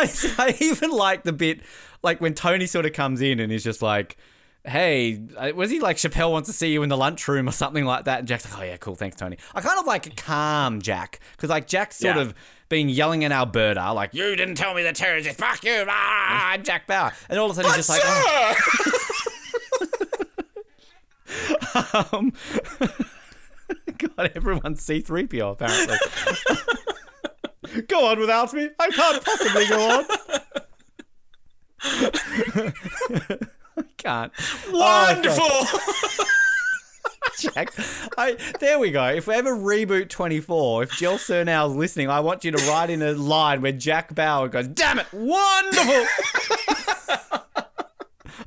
[0.00, 0.08] I,
[0.38, 1.60] I even like the bit
[2.02, 4.16] like when Tony sort of comes in and he's just like,
[4.64, 5.20] "Hey,
[5.54, 8.20] was he like Chappelle wants to see you in the lunchroom or something like that?"
[8.20, 11.50] And Jack's like, "Oh yeah, cool, thanks, Tony." I kind of like calm Jack because
[11.50, 12.22] like Jack's sort Yeah.
[12.22, 12.34] of
[12.68, 16.62] been yelling at Alberta like, "You didn't tell me the terrorist, fuck you, ah, I'm
[16.62, 18.02] Jack Bauer," and all of a sudden he's just like.
[18.04, 18.54] "Oh."
[22.12, 22.32] Um,
[23.98, 25.96] God, everyone's C3PO apparently.
[27.88, 28.68] go on without me.
[28.78, 30.04] I can't possibly go on.
[33.76, 34.32] I can't.
[34.72, 35.80] Wonderful.
[37.38, 37.72] Jack.
[38.16, 39.04] I, there we go.
[39.06, 43.02] If we ever reboot 24, if Joel Surnow's listening, I want you to write in
[43.02, 46.06] a line where Jack Bauer goes, Damn it, wonderful!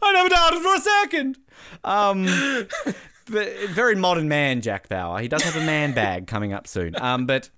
[0.02, 1.38] I never doubted for a second.
[1.84, 2.26] Um,
[3.30, 5.20] but very modern man, Jack Bauer.
[5.20, 7.00] He does have a man bag coming up soon.
[7.02, 7.50] Um, but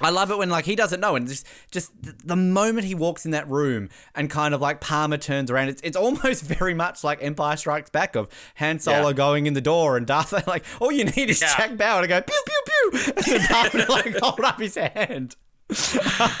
[0.00, 1.90] I love it when like he doesn't know, and just just
[2.26, 5.80] the moment he walks in that room and kind of like Palmer turns around, it's
[5.82, 9.12] it's almost very much like Empire Strikes Back of Han Solo Yeah.
[9.14, 11.56] going in the door and Darth like all you need is Yeah.
[11.56, 15.36] Jack Bauer to go pew pew pew, and then to, like hold up his hand.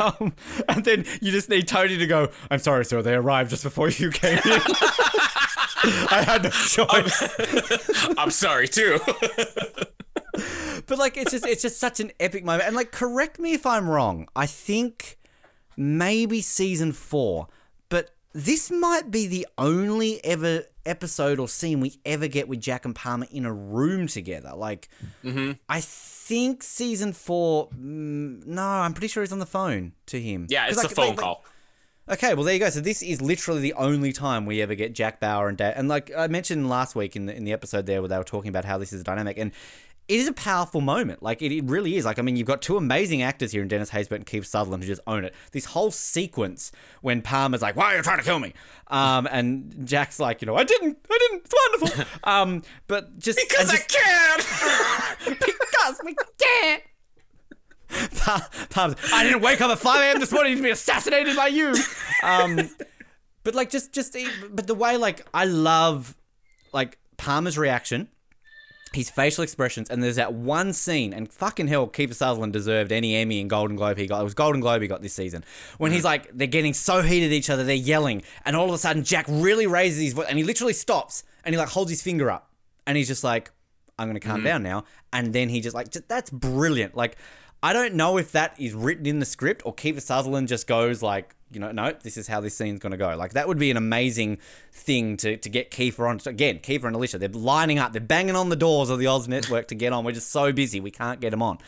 [0.00, 0.34] Um,
[0.68, 2.30] and then you just need Tony to go.
[2.50, 3.00] I'm sorry, sir.
[3.00, 4.60] They arrived just before you came in.
[5.84, 8.14] I had no choice.
[8.18, 8.98] I'm sorry too.
[10.86, 12.66] But like it's just it's just such an epic moment.
[12.66, 14.26] And like correct me if I'm wrong.
[14.34, 15.18] I think
[15.76, 17.46] maybe season 4,
[17.90, 22.84] but this might be the only ever episode or scene we ever get with Jack
[22.86, 24.52] and Palmer in a room together.
[24.56, 24.88] Like
[25.68, 30.46] I think season 4 mm, no, I'm pretty sure he's on the phone to him.
[30.48, 31.44] Yeah, it's a phone like- call.
[32.10, 32.70] Okay, well there you go.
[32.70, 35.74] So this is literally the only time we ever get Jack Bauer and Dad.
[35.76, 38.24] And like I mentioned last week in the in the episode there where they were
[38.24, 39.52] talking about how this is a dynamic and
[40.08, 41.22] it is a powerful moment.
[41.22, 42.04] Like it, it really is.
[42.04, 44.82] Like I mean, you've got two amazing actors here in Dennis Haysbert and Kiefer Sutherland
[44.82, 45.32] who just own it.
[45.52, 48.54] This whole sequence when Palmer's like, "Why are you trying to kill me?"
[48.88, 51.42] Um, and Jack's like, "You know, I didn't, I didn't.
[51.44, 55.36] It's wonderful." um, but just Because and I just- can.
[55.38, 56.82] because we can't.
[58.16, 58.48] Pa-
[59.12, 60.20] I didn't wake up at 5 a.m.
[60.20, 61.74] this morning to be assassinated by you.
[62.22, 62.70] Um,
[63.44, 64.16] but like, just, just,
[64.50, 66.16] but the way, like, I love,
[66.72, 68.08] like, Palmer's reaction,
[68.92, 73.14] his facial expressions, and there's that one scene, and fucking hell, Kiefer Sutherland deserved any
[73.14, 74.20] Emmy and Golden Globe he got.
[74.20, 75.44] It was Golden Globe he got this season.
[75.78, 78.74] When he's like, they're getting so heated at each other, they're yelling, and all of
[78.74, 81.90] a sudden, Jack really raises his voice, and he literally stops, and he like holds
[81.90, 82.50] his finger up,
[82.86, 83.50] and he's just like,
[83.98, 84.84] I'm gonna calm down now.
[85.12, 86.96] And then he just like that's brilliant.
[86.96, 87.18] Like
[87.62, 91.02] I don't know if that is written in the script or Kiefer Sutherland just goes
[91.02, 93.14] like, you know, no, this is how this scene's gonna go.
[93.16, 94.38] Like that would be an amazing
[94.72, 96.60] thing to to get Kiefer on again.
[96.60, 99.68] Kiefer and Elisha, they're lining up, they're banging on the doors of the Oz Network
[99.68, 100.04] to get on.
[100.04, 101.58] We're just so busy, we can't get them on.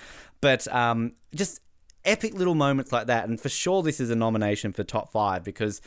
[0.41, 1.61] But um, just
[2.05, 5.45] epic little moments like that, and for sure this is a nomination for top five
[5.45, 5.83] because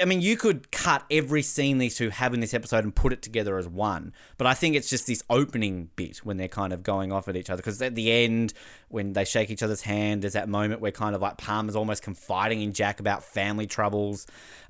[0.00, 3.12] I mean, you could cut every scene these two have in this episode and put
[3.12, 4.12] it together as one.
[4.38, 7.36] But I think it's just this opening bit when they're kind of going off at
[7.36, 7.60] each other.
[7.60, 8.54] Because at the end,
[8.88, 12.02] when they shake each other's hand, there's that moment where kind of like Palmer's almost
[12.02, 14.26] confiding in Jack about family troubles.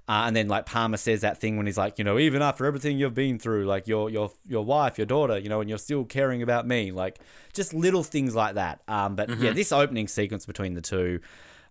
[0.08, 2.66] Uh, and then like Palmer says that thing when he's like, you know, even after
[2.66, 5.78] everything you've been through, like your your your wife, your daughter, you know, and you're
[5.78, 7.18] still caring about me, like
[7.52, 8.82] just little things like that.
[8.88, 11.20] Um, but yeah, this opening sequence between the two,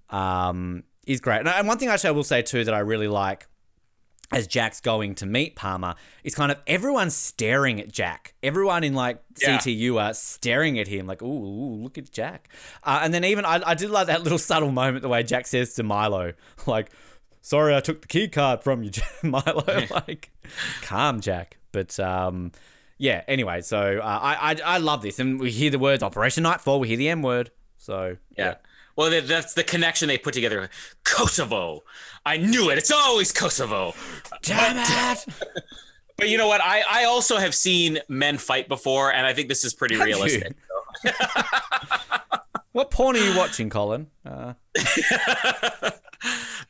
[0.10, 1.40] um, is great.
[1.40, 3.48] And, and one thing actually I will say too that I really like
[4.32, 5.94] as Jack's going to meet Palmer
[6.24, 8.34] is kind of everyone's staring at Jack.
[8.42, 9.58] Everyone in like Yeah.
[9.60, 12.50] CTU are staring at him like, ooh, ooh look at Jack.
[12.84, 15.46] Uh, and then even I, I did like that little subtle moment the way Jack
[15.46, 16.34] says to Milo,
[16.66, 16.90] like,
[17.42, 18.92] sorry I took the key card from you,
[19.24, 19.64] Milo.
[19.92, 20.32] like,
[20.82, 21.58] calm, Jack.
[21.72, 22.52] But um,
[22.98, 23.24] yeah.
[23.28, 26.80] Anyway, so uh, I, I I love this, and we hear the words Operation Nightfall.
[26.80, 27.50] We hear the M word.
[27.78, 28.56] So Yeah.
[28.96, 30.70] Well, that's the connection they put together.
[31.04, 31.84] Kosovo.
[32.26, 32.78] I knew it.
[32.78, 33.94] It's always Kosovo.
[34.42, 35.26] Damn it!
[36.16, 36.62] But you know what?
[36.62, 40.06] I, I also have seen men fight before, and I think this is pretty Have
[40.06, 40.56] realistic.
[42.72, 44.08] what porn are you watching, Colin?
[44.24, 44.54] Uh,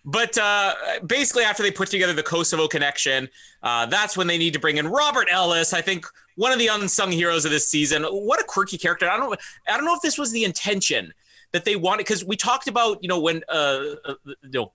[0.05, 0.73] But uh,
[1.05, 3.29] basically, after they put together the Kosovo connection,
[3.61, 5.73] uh, that's when they need to bring in Robert Ellis.
[5.73, 6.05] I think
[6.35, 8.03] one of the unsung heroes of this season.
[8.03, 9.09] What a quirky character!
[9.09, 11.13] I don't, I don't know if this was the intention
[11.53, 14.71] that they wanted because we talked about, you know, when uh, uh, you know,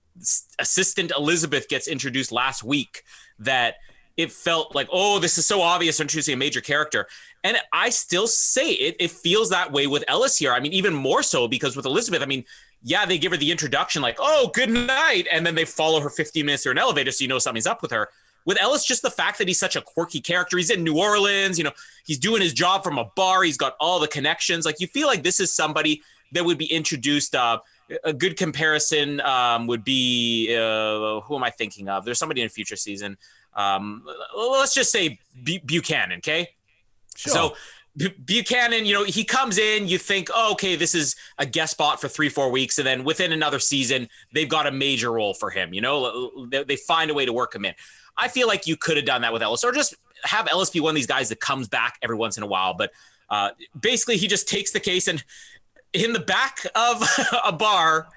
[0.59, 3.03] Assistant Elizabeth gets introduced last week,
[3.37, 3.75] that
[4.17, 7.07] it felt like, oh, this is so obvious introducing a major character.
[7.43, 10.51] And I still say it, it feels that way with Ellis here.
[10.51, 12.43] I mean, even more so because with Elizabeth, I mean,
[12.81, 15.27] yeah, they give her the introduction like, oh, good night.
[15.31, 17.81] And then they follow her 15 minutes through an elevator so you know something's up
[17.81, 18.09] with her.
[18.45, 21.57] With Ellis, just the fact that he's such a quirky character, he's in New Orleans,
[21.57, 21.73] you know,
[22.05, 24.65] he's doing his job from a bar, he's got all the connections.
[24.65, 26.01] Like, you feel like this is somebody
[26.33, 27.35] that would be introduced.
[27.35, 27.59] Uh,
[28.03, 32.05] a good comparison um, would be uh, who am I thinking of?
[32.05, 33.17] There's somebody in a future season.
[33.55, 34.05] Um,
[34.35, 36.49] let's just say Bu- Buchanan, okay?
[37.15, 37.33] sure.
[37.33, 37.55] So
[37.95, 41.71] Bu- Buchanan, you know, he comes in, you think, oh, okay, this is a guest
[41.71, 42.77] spot for three, four weeks.
[42.77, 45.73] And then within another season, they've got a major role for him.
[45.73, 47.73] You know, they, they find a way to work him in.
[48.15, 50.79] I feel like you could have done that with Ellis or just have Ellis be
[50.79, 52.73] one of these guys that comes back every once in a while.
[52.73, 52.91] But
[53.29, 55.23] uh, basically, he just takes the case and
[55.93, 57.03] in the back of
[57.45, 58.07] a bar,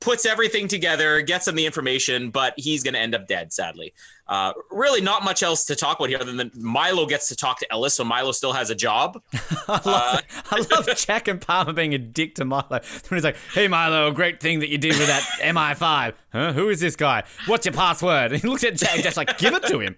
[0.00, 3.92] puts everything together, gets him the information, but he's going to end up dead, sadly.
[4.26, 7.58] Uh, really, not much else to talk about here other than Milo gets to talk
[7.60, 9.22] to Ellis, so Milo still has a job.
[9.68, 10.24] I love, it.
[10.50, 12.64] I love Jack and Palmer being a dick to Milo.
[12.70, 12.80] When
[13.10, 16.14] he's like, "Hey Milo, great thing that you did with that MI5.
[16.32, 16.52] Huh?
[16.52, 17.22] Who is this guy?
[17.46, 19.96] What's your password?" And he looks at Jack, and Jack's like, "Give it to him."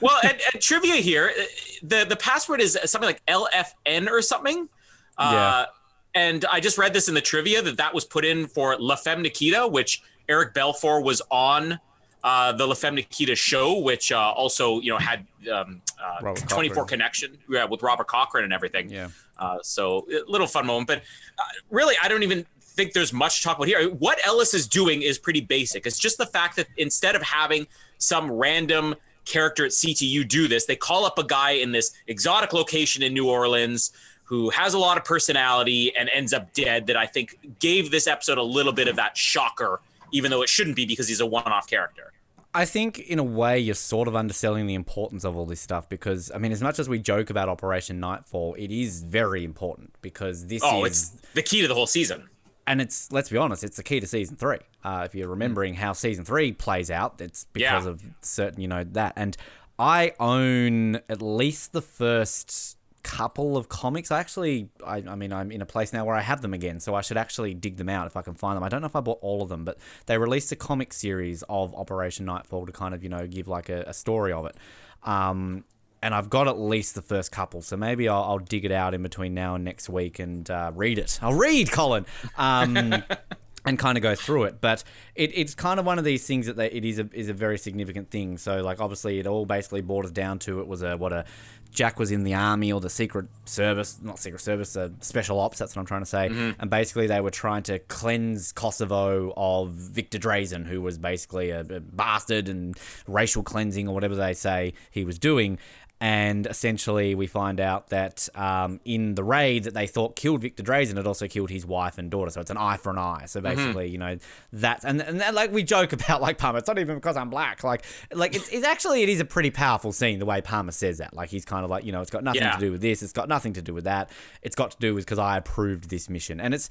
[0.00, 1.42] well, and, and trivia here, uh,
[1.82, 4.68] the the password is something like LFN or something.
[5.16, 5.66] Uh, Yeah.
[6.14, 8.96] And I just read this in the trivia that that was put in for La
[8.96, 11.78] Femme Nikita, which Eric Balfour was on
[12.24, 16.68] uh, the La Femme Nikita show, which uh, also you know had um, uh, 24
[16.68, 16.86] Cochran.
[16.86, 18.88] connection yeah, with Robert Cochran and everything.
[18.88, 19.08] Yeah.
[19.38, 23.38] Uh, so a little fun moment, but uh, really, I don't even think there's much
[23.38, 23.88] to talk about here.
[23.90, 25.86] What Ellis is doing is pretty basic.
[25.86, 27.66] It's just the fact that instead of having
[27.98, 28.94] some random
[29.24, 33.12] character at CTU do this, they call up a guy in this exotic location in
[33.12, 33.92] New Orleans
[34.28, 36.86] who has a lot of personality and ends up dead.
[36.88, 39.80] That I think gave this episode a little bit of that shocker,
[40.12, 42.12] even though it shouldn't be because he's a one-off character.
[42.54, 45.88] I think in a way you're sort of underselling the importance of all this stuff
[45.88, 49.92] because I mean, as much as we joke about Operation Nightfall, it is very important
[50.02, 52.28] because this Oh, is it's the key to the whole season.
[52.66, 54.58] and it's let's be honest, it's the key to season three.
[54.82, 57.90] Uh, if you're remembering how season three plays out, it's because Yeah.
[57.90, 59.12] of certain, you know, that.
[59.16, 59.36] And
[59.78, 62.77] I own at least the first
[63.08, 64.10] couple of comics.
[64.10, 66.78] I actually, I, I mean, I'm in a place now where I have them again,
[66.78, 68.62] so I should actually dig them out if I can find them.
[68.62, 71.42] I don't know if I bought all of them, but they released a comic series
[71.48, 74.56] of Operation Nightfall to kind of, you know, give like a, a story of it.
[75.04, 75.64] Um,
[76.02, 78.92] and I've got at least the first couple, so maybe I'll, I'll dig it out
[78.92, 81.18] in between now and next week and uh, read it.
[81.22, 82.04] I'll read, Colin,
[82.36, 83.02] um,
[83.64, 84.60] and kind of go through it.
[84.60, 84.84] But
[85.14, 87.34] it, it's kind of one of these things that they, it is a is a
[87.34, 88.38] very significant thing.
[88.38, 91.24] So like obviously it all basically borders down to it was a what a
[91.70, 95.58] Jack was in the army or the secret service, not secret service, uh, special ops.
[95.58, 96.26] That's what I'm trying to say.
[96.58, 101.60] And basically they were trying to cleanse Kosovo of Victor Drazen, who was basically a,
[101.60, 105.58] a bastard and racial cleansing or whatever they say he was doing
[106.00, 110.62] and essentially we find out that um, in the raid that they thought killed Victor
[110.62, 112.30] Drazen, it also killed his wife and daughter.
[112.30, 113.24] So it's an eye for an eye.
[113.26, 114.16] So basically, you know,
[114.52, 116.58] that's and and that, like we joke about like Palmer.
[116.58, 117.64] It's not even because I'm black.
[117.64, 120.98] Like like it's, it's actually it is a pretty powerful scene the way Palmer says
[120.98, 121.14] that.
[121.14, 122.52] Like he's kind of like you know it's got nothing Yeah.
[122.52, 123.02] to do with this.
[123.02, 124.10] It's got nothing to do with that.
[124.42, 126.40] It's got to do with because I approved this mission.
[126.40, 126.68] And it's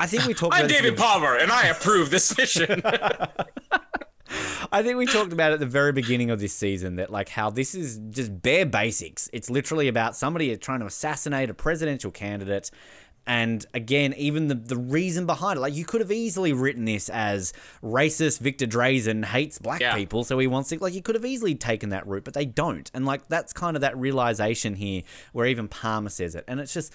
[0.00, 0.54] I think we talked.
[0.54, 2.66] I'm David Palmer, and I approve this mission.
[4.72, 7.50] I think we talked about at the very beginning of this season that like how
[7.50, 9.28] this is just bare basics.
[9.32, 12.70] It's literally about somebody trying to assassinate a presidential candidate.
[13.26, 17.08] And again, even the, the reason behind it, like you could have easily written this
[17.08, 19.94] as racist Victor Drazen hates black Yeah.
[19.94, 22.44] people, so he wants to like you could have easily taken that route, but they
[22.44, 22.90] don't.
[22.92, 26.44] And like that's kind of that realization here where even Palmer says it.
[26.46, 26.92] And it's just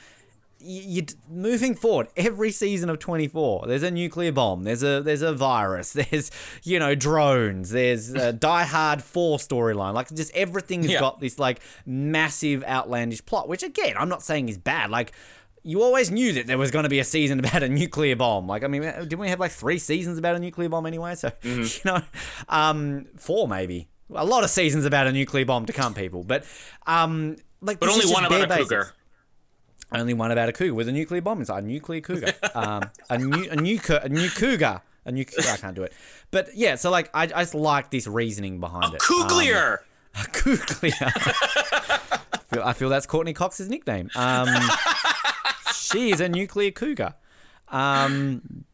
[0.62, 5.32] you, moving forward every season of 24 there's a nuclear bomb there's a there's a
[5.34, 6.32] virus there's
[6.64, 11.00] you know drones there's a die hard 4 storyline like just everything's Yeah.
[11.00, 15.14] got this like massive outlandish plot which again i'm not saying is bad like
[15.64, 18.48] you always knew that there was going to be a season about a nuclear bomb.
[18.48, 21.16] Like, I mean, didn't we have like three seasons about a nuclear bomb anyway?
[21.16, 21.90] So, Mm-hmm.
[21.90, 22.02] you know,
[22.48, 23.90] um, four maybe.
[24.16, 26.24] A lot of seasons about a nuclear bomb to come, people.
[26.24, 26.46] But,
[26.88, 28.94] um, like, But only one about a cougar.
[29.92, 31.64] Only one about a cougar with a nuclear bomb inside.
[31.64, 32.34] A nuclear cougar.
[32.54, 34.82] Um, a new, a new, a new cougar.
[35.06, 35.26] A new.
[35.40, 35.94] I can't do it.
[36.30, 39.02] But yeah, so like, I, I just like this reasoning behind it.
[39.02, 39.80] Um, Couglier.
[40.16, 41.12] a couglier.
[42.34, 44.10] I, feel, I feel that's Courteney Cox's nickname.
[44.16, 44.48] Um,
[45.74, 47.16] she is a nuclear cougar.
[47.70, 48.66] Um,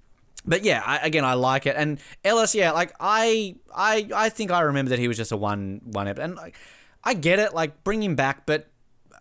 [0.45, 1.75] but yeah, I, again, I like it.
[1.77, 5.37] And Ellis, yeah, like I, I, I think I remember that he was just a
[5.37, 6.55] one, one ep, and like,
[7.03, 7.53] I get it.
[7.53, 8.67] Like, bring him back, but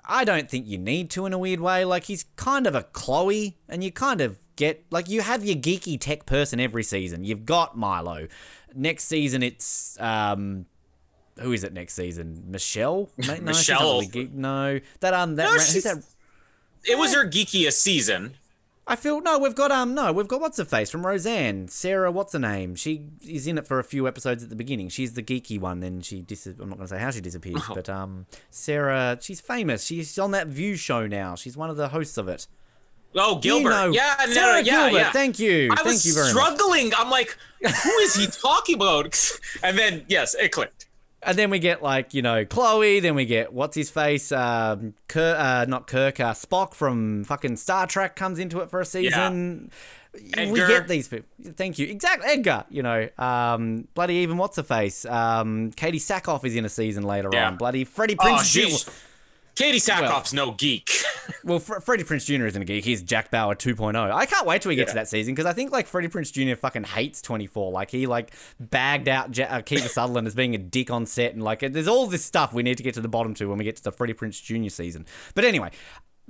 [0.07, 1.85] I don't think you need to in a weird way.
[1.85, 5.57] Like, he's kind of a Chloe, and you kind of get like you have your
[5.57, 7.25] geeky tech person every season.
[7.25, 8.29] You've got Milo.
[8.75, 10.67] Next season, it's um,
[11.41, 12.45] who is it next season?
[12.49, 13.11] Michelle?
[13.17, 13.95] No, Michelle.
[13.95, 16.05] really geek- No, that um, that No, ra- that?
[16.85, 18.37] It was her geekiest season.
[18.87, 19.39] I feel no.
[19.39, 20.13] We've got um no.
[20.13, 21.69] We've got what's her face from Roseanne.
[21.69, 22.75] Sarah, what's her name?
[22.75, 24.91] She is in it for a few episodes at the beginning.
[24.91, 25.81] She's the geeky one.
[25.81, 26.45] Then she dis.
[26.47, 27.73] I'm not going to say how she disappears, Oh.
[27.75, 29.19] but um, Sarah.
[29.21, 29.85] She's famous.
[29.85, 31.35] She's on that View show now.
[31.35, 32.47] She's one of the hosts of it.
[33.17, 33.63] Oh, Gilbert.
[33.63, 34.99] You know, yeah, no, Sarah yeah, Gilbert.
[34.99, 35.13] yeah.
[35.13, 35.69] Thank you.
[35.73, 36.43] I Thank was you very much.
[36.43, 36.93] struggling.
[36.99, 39.17] I'm like, who is he talking about?
[39.63, 40.84] And then, yes, it clicked.
[41.27, 43.01] And then we get like you know Chloe.
[43.01, 47.57] Then we get what's his face, um, Kirk, uh, not Kirk, uh, Spock from fucking
[47.57, 49.71] Star Trek comes into it for a season.
[50.15, 51.27] We get these people.
[51.57, 52.65] Thank you, exactly, Edgar.
[52.71, 57.03] You know, um, bloody even what's her face, um, Katee Sackhoff is in a season
[57.03, 57.49] later Yeah.
[57.49, 57.57] on.
[57.57, 58.61] Bloody Freddie Oh, Prinze Jr.
[58.61, 58.89] jeez.
[59.55, 60.91] Katee Sackhoff's no geek.
[61.43, 62.47] Well, Fre- Freddie Prinze Jr.
[62.47, 62.85] isn't a geek.
[62.85, 64.11] He's Jack Bauer 2.0.
[64.11, 66.31] I can't wait till we get to that season because I think like Freddie Prinze
[66.33, 66.55] Jr.
[66.55, 67.71] fucking hates 24.
[67.73, 71.43] Like he like bagged out ja- uh, Sutherland as being a dick on set, and
[71.43, 73.65] like there's all this stuff we need to get to the bottom to when we
[73.65, 74.69] get to the Freddie Prinze Jr.
[74.69, 75.07] season.
[75.35, 75.71] But anyway,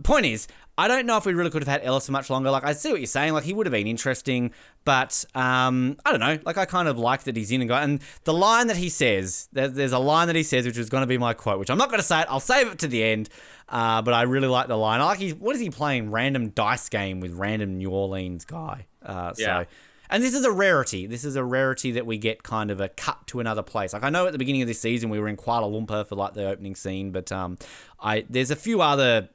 [0.03, 2.51] point is, I don't know if we really could have had Ellis for much longer.
[2.51, 3.33] Like I see what you're saying.
[3.33, 4.51] Like he would have been interesting,
[4.85, 6.39] but um, I don't know.
[6.45, 7.77] Like I kind of like that he's in and go.
[7.77, 11.03] And the line that he says, there's a line that he says, which is going
[11.03, 12.27] to be my quote, which I'm not going to say it.
[12.29, 13.29] I'll save it to the end.
[13.69, 15.01] Uh, but I really like the line.
[15.01, 15.33] I like he.
[15.33, 16.11] what is he playing?
[16.11, 18.87] Random dice game with random New Orleans guy.
[19.03, 19.43] Uh, so.
[19.43, 19.65] Yeah.
[20.11, 21.07] And this is a rarity.
[21.07, 23.93] This is a rarity that we get kind of a cut to another place.
[23.93, 26.15] Like I know at the beginning of this season we were in Kuala Lumpur for
[26.15, 27.59] like the opening scene, but um,
[28.01, 29.31] I there's a few other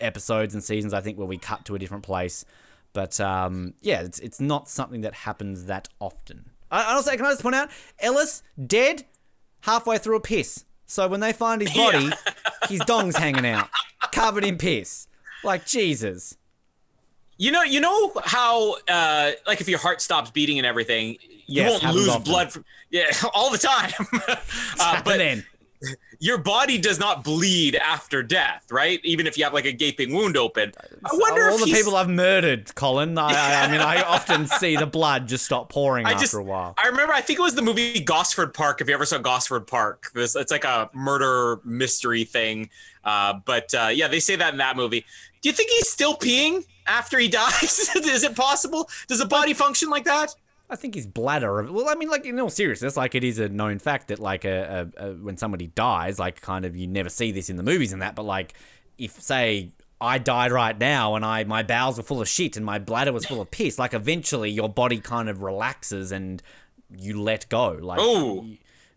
[0.00, 2.44] episodes and seasons I think where we cut to a different place.
[2.92, 6.50] But um, yeah, it's it's not something that happens that often.
[6.70, 7.70] I, I also can I just point out
[8.00, 9.04] Ellis dead
[9.60, 10.64] halfway through a piss.
[10.86, 12.10] So when they find his body,
[12.68, 13.68] his dong's hanging out,
[14.12, 15.06] covered in piss.
[15.44, 16.36] Like Jesus.
[17.38, 21.62] You know, you know how, uh, like, if your heart stops beating and everything, you
[21.62, 22.22] Yes, won't lose often.
[22.24, 22.52] blood.
[22.52, 23.90] From, yeah, all the time.
[24.78, 25.46] uh, but then
[26.18, 29.00] your body does not bleed after death, right?
[29.04, 30.72] Even if you have like a gaping wound open.
[31.04, 33.16] I wonder all if the he's- people I've murdered, Colin.
[33.16, 36.34] I, I, I mean, I often see the blood just stop pouring I after just,
[36.34, 36.74] a while.
[36.82, 38.80] I remember, I think it was the movie Gosford Park.
[38.80, 42.68] If you ever saw Gosford Park, it's, it's like a murder mystery thing.
[43.04, 45.04] Uh, but uh, yeah, they say that in that movie.
[45.40, 47.90] Do you think he's still peeing after he dies?
[47.96, 48.90] Is it possible?
[49.08, 50.34] Does a body function like that?
[50.70, 51.62] I think his bladder.
[51.70, 54.44] Well, I mean, like in all seriousness, like it is a known fact that like
[54.44, 57.62] a, a, a when somebody dies, like kind of you never see this in the
[57.64, 58.54] movies and that, but like
[58.96, 62.64] if say I died right now and I my bowels were full of shit and
[62.64, 66.42] my bladder was full of piss, like eventually your body kind of relaxes and
[66.96, 67.70] you let go.
[67.70, 68.46] Like Oh.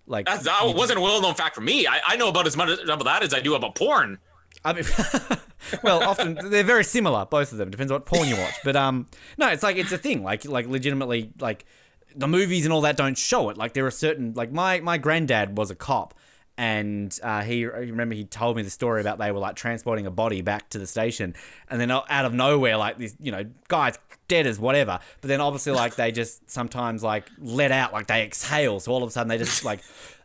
[0.06, 1.88] like That's, that wasn't a well-known fact for me.
[1.88, 4.20] I, I know about as much about that as I do about porn.
[4.66, 4.86] I mean,
[5.84, 7.70] well, often they're very similar, both of them.
[7.70, 8.56] Depends what porn you watch.
[8.64, 9.08] But um,
[9.38, 10.24] no, it's like it's a thing.
[10.24, 11.66] Like like legitimately, like
[12.16, 13.58] the movies and all that don't show it.
[13.58, 16.14] Like there are certain like my my granddad was a cop.
[16.56, 20.12] And uh, he, remember he told me the story about they were like transporting a
[20.12, 21.34] body back to the station,
[21.68, 23.98] and then out of nowhere, like this, you know, guys
[24.28, 25.00] dead as whatever.
[25.22, 28.80] But then obviously, like they just sometimes like let out, like they exhale.
[28.80, 29.80] So all of a sudden, they just like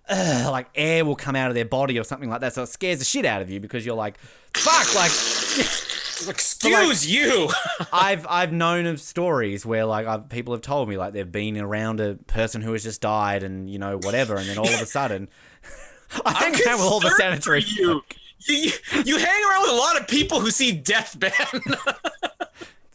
[0.09, 2.55] uh, like air will come out of their body or something like that.
[2.55, 4.19] So it scares the shit out of you because you're like,
[4.55, 5.13] fuck, like
[6.27, 7.49] Excuse you.
[7.93, 11.59] I've I've known of stories where like I've, people have told me like they've been
[11.59, 14.81] around a person who has just died and you know whatever, and then all of
[14.81, 15.29] a sudden,
[16.27, 17.63] I hang around with all the sanitary.
[17.67, 18.03] you.
[18.47, 18.71] You,
[19.05, 21.77] you hang around with a lot of people who see death, deathbed.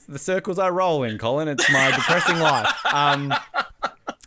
[0.07, 1.49] the circles I roll in, Colin.
[1.49, 2.73] It's my depressing life.
[2.85, 3.33] Um,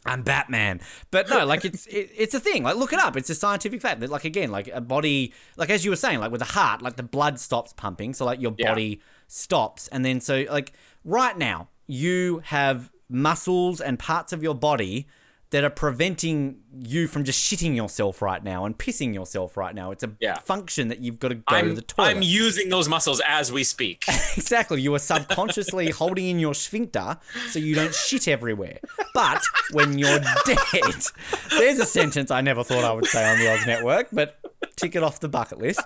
[0.06, 0.80] I'm Batman,
[1.10, 2.62] but no, like it's it, it's a thing.
[2.62, 3.16] Like look it up.
[3.16, 6.20] It's a scientific fact that like again, like a body, like as you were saying,
[6.20, 8.70] like with the heart, like the blood stops pumping, so like your Yeah.
[8.70, 10.72] body stops, and then so like
[11.04, 15.06] right now you have muscles and parts of your body
[15.50, 19.92] that are preventing you from just shitting yourself right now and pissing yourself right now.
[19.92, 20.38] It's a Yeah.
[20.40, 22.08] function that you've got to go to I'm, the toilet.
[22.16, 24.04] I'm using those muscles as we speak.
[24.36, 24.80] Exactly.
[24.82, 27.16] You are subconsciously holding in your sphincter
[27.50, 28.78] so you don't shit everywhere.
[29.14, 29.42] But
[29.72, 31.04] when you're dead,
[31.50, 34.38] there's a sentence I never thought I would say on the Oz Network, but
[34.76, 35.80] tick it off the bucket list.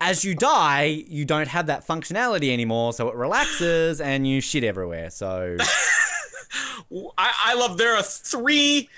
[0.00, 4.64] As you die, you don't have that functionality anymore, so it relaxes and you shit
[4.64, 5.10] everywhere.
[5.10, 5.56] So
[7.18, 8.88] I, I love there are three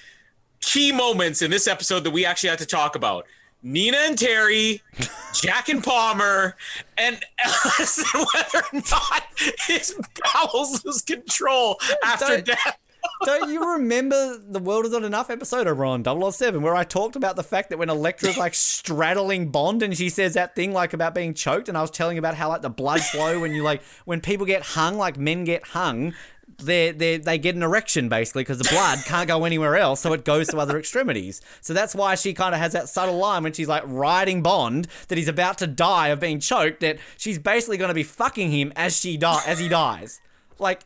[0.60, 3.26] key moments in this episode that we actually had to talk about.
[3.64, 4.82] Nina and Terry,
[5.34, 6.56] Jack and Palmer,
[6.98, 9.22] and Ellison, whether or not
[9.66, 9.94] his
[10.34, 12.78] bowels lose control after Don't- death.
[13.24, 17.16] Don't you remember the World Is Not Enough episode over on 007 where I talked
[17.16, 20.92] about the fact that when Elektra's like straddling Bond and she says that thing like
[20.92, 23.64] about being choked and I was telling about how like the blood flow when you
[23.64, 26.14] like when people get hung like men get hung
[26.58, 30.12] they they they get an erection basically because the blood can't go anywhere else so
[30.12, 31.40] it goes to other extremities.
[31.60, 34.88] So that's why she kind of has that subtle line when she's like riding Bond
[35.08, 38.50] that he's about to die of being choked that she's basically going to be fucking
[38.50, 40.20] him as she die as he dies.
[40.58, 40.82] Like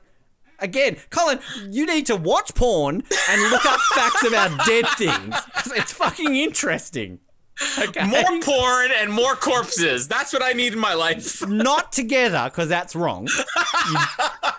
[0.59, 1.39] Again, Colin,
[1.69, 5.35] you need to watch porn and look up facts about dead things.
[5.79, 7.19] It's fucking interesting.
[7.79, 8.07] Okay?
[8.07, 10.09] More porn and more corpses.
[10.09, 11.47] That's what I need in my life.
[11.49, 13.29] Not together, because that's wrong.
[13.91, 13.99] You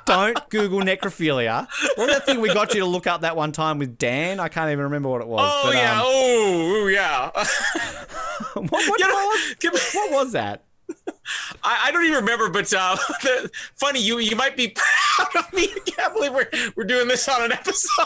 [0.06, 1.68] don't Google necrophilia.
[1.96, 4.40] What that thing we got you to look up that one time with Dan?
[4.40, 5.52] I can't even remember what it was.
[5.54, 7.30] Oh but, yeah, um, oh ooh, yeah.
[8.54, 10.64] what, what, You know, was, what was that?
[11.64, 15.54] I, I don't even remember, but uh, the, funny, you you might be proud of
[15.54, 15.68] me.
[15.76, 18.06] I can't believe we're we're doing this on an episode.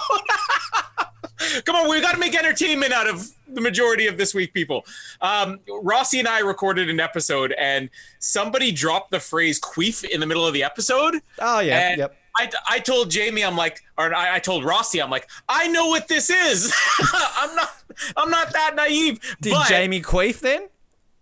[1.65, 4.85] Come on, we got to make entertainment out of the majority of this week, people.
[5.21, 7.89] Um, Rossi and I recorded an episode, and
[8.19, 11.21] somebody dropped the phrase "queef" in the middle of the episode.
[11.39, 12.17] Oh yeah, And yep.
[12.37, 15.87] I, I told Jamie, I'm like, or I, I told Rossi, I'm like, I know
[15.87, 16.73] what this is.
[17.37, 17.69] I'm not,
[18.15, 19.19] I'm not that naive.
[19.41, 20.69] Did but, Jamie queef then?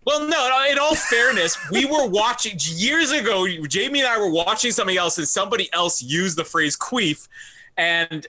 [0.06, 3.46] well, no, no, in all fairness, we were watching years ago.
[3.66, 7.28] Jamie and I were watching something else, and somebody else used the phrase "queef,"
[7.76, 8.26] and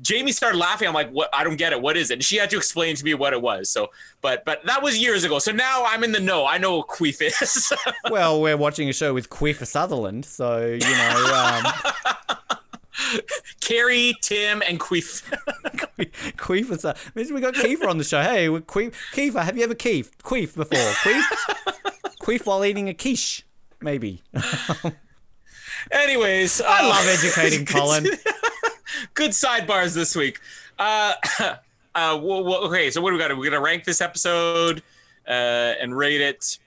[0.00, 0.86] Jamie started laughing.
[0.86, 1.30] I'm like, "What?
[1.32, 1.80] I don't get it.
[1.80, 3.68] What is it?" And she had to explain to me what it was.
[3.68, 5.40] So, but but that was years ago.
[5.40, 6.46] So now I'm in the know.
[6.46, 7.72] I know what queef is.
[8.10, 11.62] Well, we're watching a show with Queefer Sutherland, so you know.
[11.64, 11.72] Um,
[13.60, 15.22] Carrie, Tim, and queef.
[16.36, 18.22] Queef is a, we got Kiefer on the show.
[18.22, 20.78] Hey, Queef, Kiefer, have you ever queef, queef before?
[20.78, 21.24] Queef?
[22.22, 23.44] queef while eating a quiche,
[23.80, 24.22] maybe.
[25.90, 28.06] Anyways, I uh, love educating Colin.
[29.14, 30.40] good sidebars this week.
[30.78, 31.56] Uh, uh,
[31.94, 33.36] well, well, okay, so what do we got?
[33.36, 34.82] We're gonna rank this episode
[35.26, 36.58] uh, and rate it.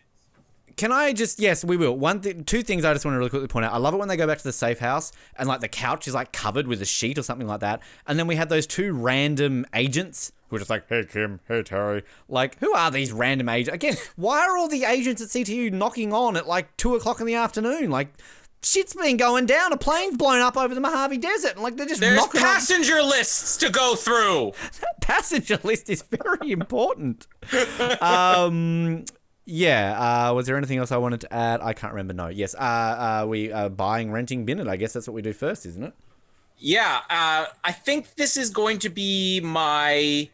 [0.77, 1.97] Can I just yes, we will.
[1.97, 3.73] One thing, two things I just want to really quickly point out.
[3.73, 6.07] I love it when they go back to the safe house and like the couch
[6.07, 8.67] is like covered with a sheet or something like that, and then we have those
[8.67, 13.11] two random agents who are just like, "Hey Kim, hey Teri." Like, who are these
[13.11, 13.73] random agents?
[13.73, 17.25] Again, why are all the agents at CTU knocking on at like two o'clock in
[17.25, 17.89] the afternoon?
[17.89, 18.13] Like,
[18.63, 19.71] shit's been going down.
[19.73, 22.47] A plane's blown up over the Mojave Desert, and like they're just There's knocking on.
[22.47, 24.53] passenger lists to go through.
[25.01, 27.27] passenger list is very important.
[28.01, 29.05] um,
[29.45, 30.29] yeah.
[30.29, 31.61] Uh, was there anything else I wanted to add?
[31.61, 32.13] I can't remember.
[32.13, 32.27] No.
[32.27, 32.55] Yes.
[32.55, 32.59] Uh,
[33.23, 34.67] uh, we are buying, renting, bin it.
[34.67, 35.93] I guess that's what we do first, isn't it?
[36.59, 40.27] Yeah, uh, I think this is going to be my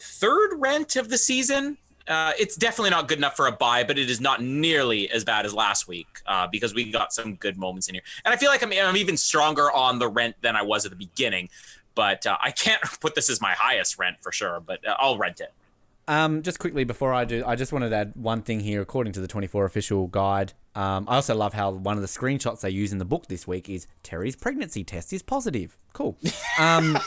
[0.00, 1.76] third rent of the season.
[2.08, 5.24] Uh, it's definitely not good enough for a buy, but it is not nearly as
[5.24, 8.02] bad as last week uh, because we got some good moments in here.
[8.24, 10.90] And I feel like I'm, I'm even stronger on the rent than I was at
[10.90, 11.50] the beginning.
[11.94, 15.18] But uh, I can't put this as my highest rent for sure, but uh, I'll
[15.18, 15.52] rent it.
[16.08, 18.80] Um, just quickly before I do, I just wanted to add one thing here.
[18.80, 22.62] According to the 24 official guide, um, I also love how one of the screenshots
[22.62, 25.76] they use in the book this week is Teri's pregnancy test is positive.
[25.92, 26.16] Cool.
[26.58, 26.98] Um,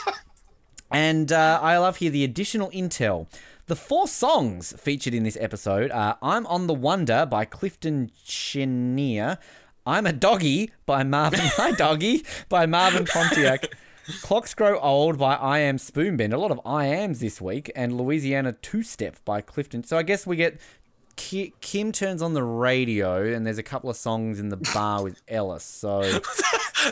[0.90, 3.26] and uh, I love here the additional intel.
[3.66, 9.38] The four songs featured in this episode are I'm on the Wonder by Clifton Chenier,
[9.86, 13.72] I'm a Doggy by Marvin Hi Doggy by Marvin Pontiac.
[14.20, 16.32] Clocks Grow Old by I Am Spoonbend.
[16.32, 17.70] A lot of I Ams this week.
[17.76, 19.84] And Louisiana Two Step by Clifton.
[19.84, 20.60] So I guess we get
[21.22, 25.04] Ki- Kim turns on the radio, and there's a couple of songs in the bar
[25.04, 25.62] with Ellis.
[25.62, 26.00] So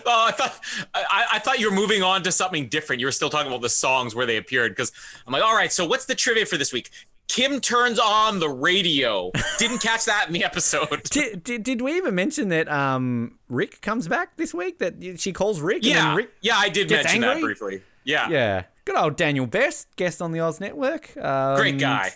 [0.07, 0.61] Oh, I thought
[0.95, 3.01] I, I thought you were moving on to something different.
[3.01, 4.93] You were still talking about the songs where they appeared because
[5.27, 5.73] I'm like, all right.
[5.73, 6.91] So what's the trivia for this week?
[7.27, 9.33] Kim turns on the radio.
[9.59, 11.03] Didn't catch that in the episode.
[11.11, 14.79] did, did, did we even mention that um Rick comes back this week?
[14.79, 15.85] That she calls Rick.
[15.85, 17.83] Yeah, Rick, yeah, I did mention that briefly.
[18.05, 18.63] Yeah, yeah.
[18.85, 21.17] Good old Daniel Bess, guest on the Oz Network.
[21.17, 22.13] Um, great guy.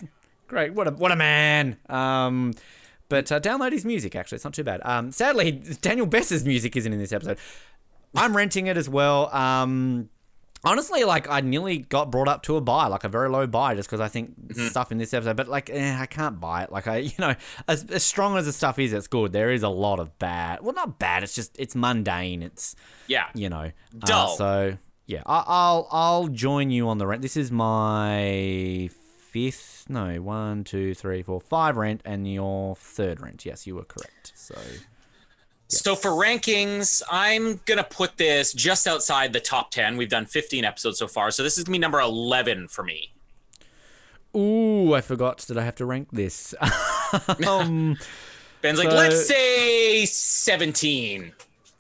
[0.47, 0.75] Great.
[0.75, 1.77] What a what a man.
[1.89, 2.55] Um,
[3.09, 4.15] but uh, download his music.
[4.17, 4.81] Actually, it's not too bad.
[4.85, 7.39] Um, sadly, Daniel Bess's music isn't in this episode.
[8.15, 9.35] I'm renting it as well.
[9.35, 10.09] Um,
[10.65, 13.75] honestly, like I nearly got brought up to a buy, like a very low buy,
[13.75, 14.69] just because I think Mm-hmm.
[14.69, 15.37] stuff in this episode.
[15.37, 16.71] But like, eh, I can't buy it.
[16.71, 17.35] Like I, you know,
[17.67, 19.33] as, as strong as the stuff is, it's good.
[19.33, 20.61] There is a lot of bad.
[20.63, 21.23] Well, not bad.
[21.25, 22.43] It's just it's mundane.
[22.43, 22.77] It's
[23.09, 23.71] Yeah, you know,
[24.03, 24.37] uh, Dull.
[24.37, 24.77] so
[25.07, 27.23] yeah, I, I'll I'll join you on the rent.
[27.23, 28.89] This is my
[29.35, 33.45] fifth, no, one, two, three, four, five rent, and your third rent.
[33.45, 34.33] Yes, you were correct.
[34.37, 34.55] So
[35.67, 39.97] So for rankings, I'm gonna put this just outside the top ten.
[39.97, 43.13] We've done 15 episodes so far, so this is gonna be number 11 for me.
[44.37, 46.55] ooh, I forgot that I have to rank this.
[47.49, 47.97] um,
[48.63, 51.33] Ben's like, let's say 17.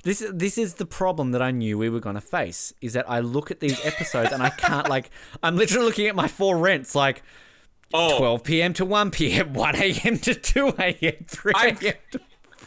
[0.04, 2.72] This this is the problem that I knew we were gonna face.
[2.80, 5.10] Is that I look at these episodes and I can't like
[5.42, 7.22] I'm literally looking at my four rents like.
[7.96, 8.72] Oh, 12 p.m.
[8.72, 10.18] to 1 p.m., 1 a.m.
[10.18, 11.94] to 2 a.m., 3 I'm- a.m.
[12.12, 12.20] to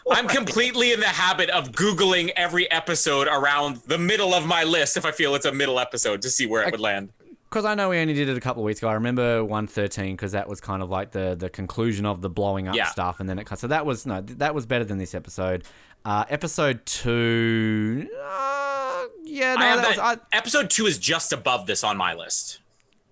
[0.10, 4.96] I'm completely in the habit of Googling every episode around the middle of my list
[4.96, 7.12] if I feel it's a middle episode to see where it would land.
[7.50, 8.90] Because I know we only did it a couple of weeks ago.
[8.90, 12.30] I remember one thirteen because that was kind of like the the conclusion of the
[12.30, 12.88] blowing up Yeah.
[12.88, 13.60] stuff, and then it cut.
[13.60, 15.64] So that was no, that was better than this episode.
[16.06, 21.66] Uh, episode two, uh, yeah, no, have that was, I, episode two is just above
[21.68, 22.60] this on my list.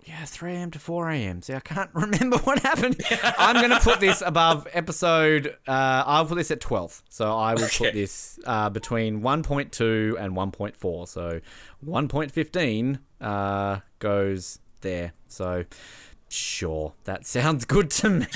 [0.06, 0.72] Yeah, three a.m.
[0.72, 1.42] to four a.m.
[1.42, 3.02] See, I can't remember what happened.
[3.38, 5.48] I'm gonna put this above episode.
[5.68, 7.02] Uh, I'll put this at twelve.
[7.10, 7.86] So I will Okay.
[7.86, 11.08] put this uh, between one point two and one point four.
[11.08, 11.42] So
[11.82, 15.14] one point fifteen uh, goes there.
[15.28, 15.66] So.
[16.28, 18.26] Sure, that sounds good to me.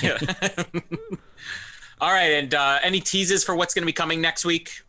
[2.00, 4.82] All right, and uh, any teases for what's going to be coming next week?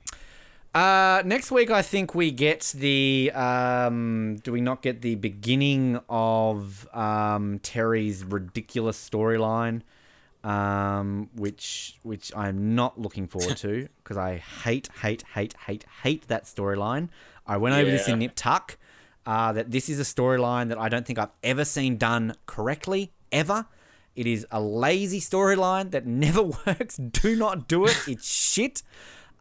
[0.73, 3.31] Uh, next week, I think we get the.
[3.33, 9.81] Um, do we not get the beginning of um, Teri's ridiculous storyline,
[10.45, 16.27] um, which which I'm not looking forward to because I hate, hate, hate, hate, hate
[16.29, 17.09] that storyline.
[17.45, 18.77] I went over this in Nip Tuck.
[19.23, 23.11] Uh, that this is a storyline that I don't think I've ever seen done correctly
[23.31, 23.67] ever.
[24.15, 26.95] It is a lazy storyline that never works.
[26.95, 27.97] Do not do it.
[28.07, 28.81] It's shit.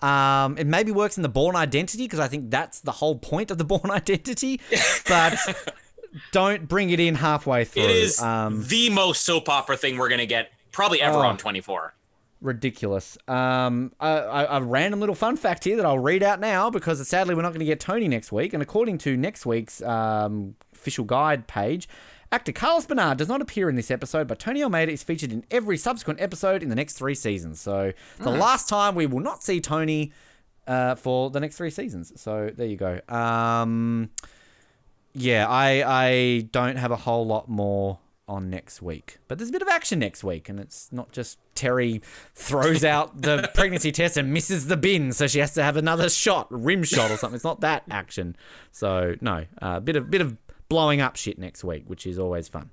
[0.03, 3.51] Um, it maybe works in the Bourne Identity because I think that's the whole point
[3.51, 4.61] of the Bourne Identity,
[5.09, 5.39] but
[6.33, 7.85] don't bring it in halfway through.
[7.85, 11.23] It is um, the most soap opera thing we're going to get probably ever Oh.
[11.23, 11.95] on 24.
[12.41, 13.19] ridiculous.
[13.29, 17.07] Um, a, a, a random little fun fact here that I'll read out now because
[17.07, 18.55] sadly we're not going to get Tony next week.
[18.55, 21.89] And according to next week's um, official guide page,
[22.33, 25.45] actor Carlos Bernard does not appear in this episode, but Tony Almeida is featured in
[25.51, 27.61] every subsequent episode in the next three seasons.
[27.61, 30.13] So the last time we will not see Tony
[30.67, 32.13] uh, for the next three seasons.
[32.21, 33.01] So there you go.
[33.09, 34.11] Um,
[35.13, 39.53] yeah, I I don't have a whole lot more on next week, but there's a
[39.53, 42.01] bit of action next week, and it's not just Teri
[42.37, 46.09] throws out the pregnancy test and misses the bin, so she has to have another
[46.09, 47.35] shot, rim shot or something.
[47.35, 48.37] It's not that action.
[48.71, 50.37] So no, a uh, bit of bit of
[50.71, 52.71] blowing up shit next week, which is always fun.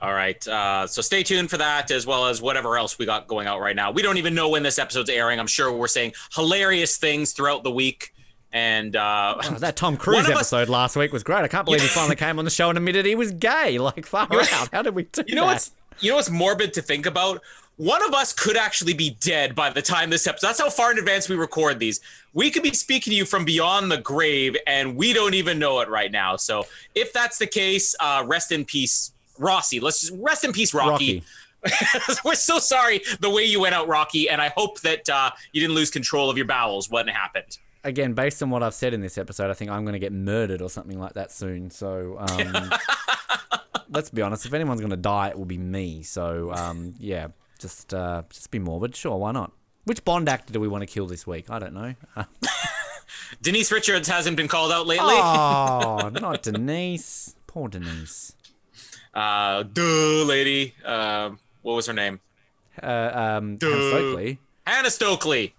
[0.00, 0.46] All right.
[0.46, 3.60] Uh, so stay tuned for that as well as whatever else we got going out
[3.60, 3.90] right now.
[3.90, 5.38] We don't even know when this episode's airing.
[5.40, 8.14] I'm sure we're saying hilarious things throughout the week.
[8.52, 11.42] And uh, Oh, that Tom Cruise of us- episode last week was great.
[11.42, 13.78] I can't believe he finally came on the show and admitted he was gay.
[13.78, 14.68] Like far out.
[14.72, 15.52] How did we do you know that?
[15.52, 15.70] what's
[16.00, 17.42] you know what's morbid to think about?
[17.80, 20.48] One of us could actually be dead by the time this episode.
[20.48, 22.00] That's how far in advance we record these.
[22.34, 25.80] We could be speaking to you from beyond the grave, and we don't even know
[25.80, 26.36] it right now.
[26.36, 29.80] So if that's the case, uh, rest in peace, Rossi.
[29.80, 31.24] Let's just rest in peace, Rocky.
[31.64, 32.18] Rocky.
[32.26, 35.62] We're so sorry the way you went out, Rocky, and I hope that uh, you
[35.62, 37.56] didn't lose control of your bowels when it happened.
[37.82, 40.12] again, based on what I've said in this episode, I think I'm going to get
[40.12, 41.70] murdered or something like that soon.
[41.70, 42.72] So um,
[43.88, 44.44] let's be honest.
[44.44, 46.02] If anyone's going to die, it will be me.
[46.02, 47.28] So um, yeah,
[47.60, 48.96] just uh, just be morbid.
[48.96, 49.52] Sure, why not?
[49.84, 51.50] Which Bond actor do we want to kill this week?
[51.50, 51.94] I don't know.
[52.16, 52.24] Uh,
[53.42, 55.14] Denise Richards hasn't been called out lately.
[55.16, 57.34] oh, not Denise.
[57.46, 58.34] Poor Denise.
[59.14, 60.74] Uh, duh, lady.
[60.84, 62.20] Um, what was her name?
[62.82, 62.86] Uh,
[63.38, 63.68] um, Duh.
[63.68, 64.38] Hannah Stokely.
[64.66, 65.54] Hannah Stokely.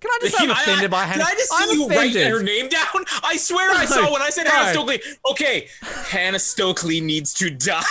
[0.00, 1.24] Can I just I'm I- offended by Hannah?
[1.24, 2.22] Did I just see I'm you offended.
[2.22, 3.04] write her name down?
[3.22, 4.72] I swear I saw when I said Hannah.
[4.72, 5.00] Stokely.
[5.30, 7.82] Okay, Hannah Stokely needs to die.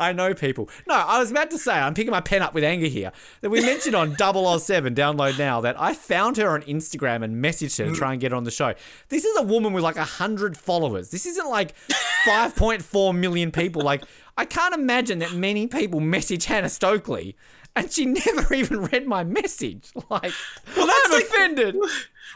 [0.00, 0.68] I know people.
[0.88, 3.12] No, I was about to say, I'm picking my pen up with anger here,
[3.42, 7.78] that we mentioned on 007, download now, that I found her on Instagram and messaged
[7.78, 8.74] her to try and get her on the show.
[9.10, 11.10] This is a woman with like 100 followers.
[11.10, 11.74] This isn't like
[12.26, 13.82] 5.4 million people.
[13.82, 14.02] Like,
[14.36, 17.36] I can't imagine that many people message Hannah Stokely
[17.76, 19.90] and she never even read my message.
[20.08, 20.32] Like,
[20.76, 21.76] well, that's I'm like- offended.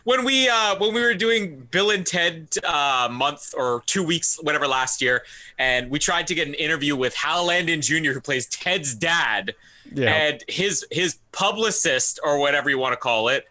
[0.04, 4.38] When we uh when we were doing Bill and Ted uh month or two weeks
[4.42, 5.24] whatever last year,
[5.58, 8.12] and we tried to get an interview with Hal Landon Jr.
[8.12, 9.54] who plays Ted's dad,
[9.92, 10.12] Yeah.
[10.12, 13.46] and his his publicist or whatever you want to call it.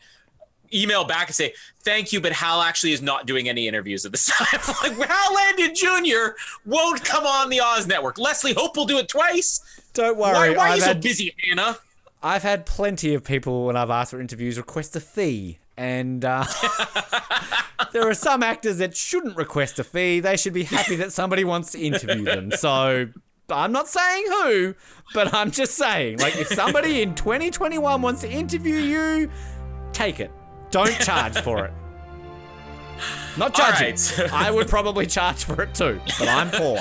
[0.73, 4.11] Email back and say thank you, but Hal actually is not doing any interviews at
[4.11, 4.59] this time.
[4.99, 6.33] like Hal Landon Jr.
[6.65, 8.17] won't come on the Oz Network.
[8.17, 9.61] Leslie Hope will do it twice.
[9.93, 10.49] Don't worry.
[10.51, 11.77] Why, why are you so had- busy, Hannah?
[12.23, 16.45] I've had plenty of people when I've asked for interviews request a fee, and uh,
[17.93, 20.19] there are some actors that shouldn't request a fee.
[20.19, 22.51] They should be happy that somebody wants to interview them.
[22.51, 23.07] So
[23.49, 24.75] I'm not saying who,
[25.13, 29.29] but I'm just saying, like, if somebody in 2021 wants to interview you,
[29.91, 30.31] take it.
[30.71, 31.73] Don't charge for it.
[33.37, 33.95] Not judging.
[34.19, 34.33] right.
[34.33, 36.79] I would probably charge for it too, but I'm poor.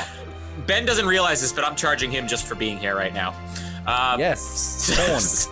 [0.67, 3.31] Ben doesn't realize this, but I'm charging him just for being here right now.
[3.87, 4.91] Um, Yes,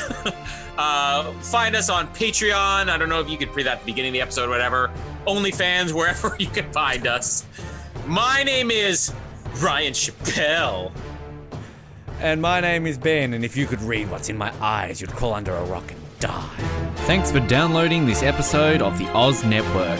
[0.79, 2.87] Uh, find us on Patreon.
[2.87, 4.89] I don't know if you could pre that at the beginning of the episode, whatever.
[5.27, 7.45] OnlyFans, wherever you can find us.
[8.07, 9.13] My name is
[9.61, 10.93] Ryan Chappelle.
[12.21, 15.11] And my name is Ben, and if you could read what's in my eyes, you'd
[15.11, 16.49] crawl under a rock and die.
[17.07, 19.99] Thanks for downloading this episode of the Oz Network.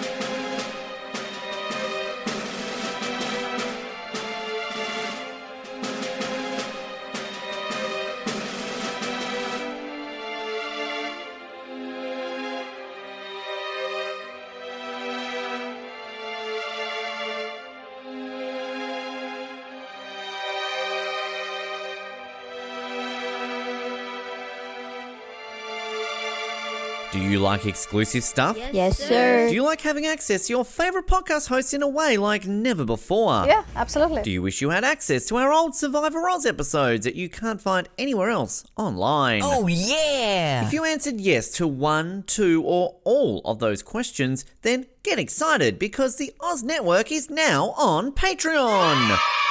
[27.41, 28.57] Like exclusive stuff?
[28.71, 29.49] Yes, sir.
[29.49, 32.85] Do you like having access to your favorite podcast hosts in a way like never
[32.85, 33.45] before?
[33.45, 34.21] Yeah, absolutely.
[34.21, 37.59] Do you wish you had access to our old Survivor Oz episodes that you can't
[37.61, 39.41] find anywhere else online?
[39.43, 40.65] Oh yeah!
[40.65, 45.79] If you answered yes to one, two, or all of those questions, then get excited
[45.79, 49.17] because the Oz Network is now on Patreon.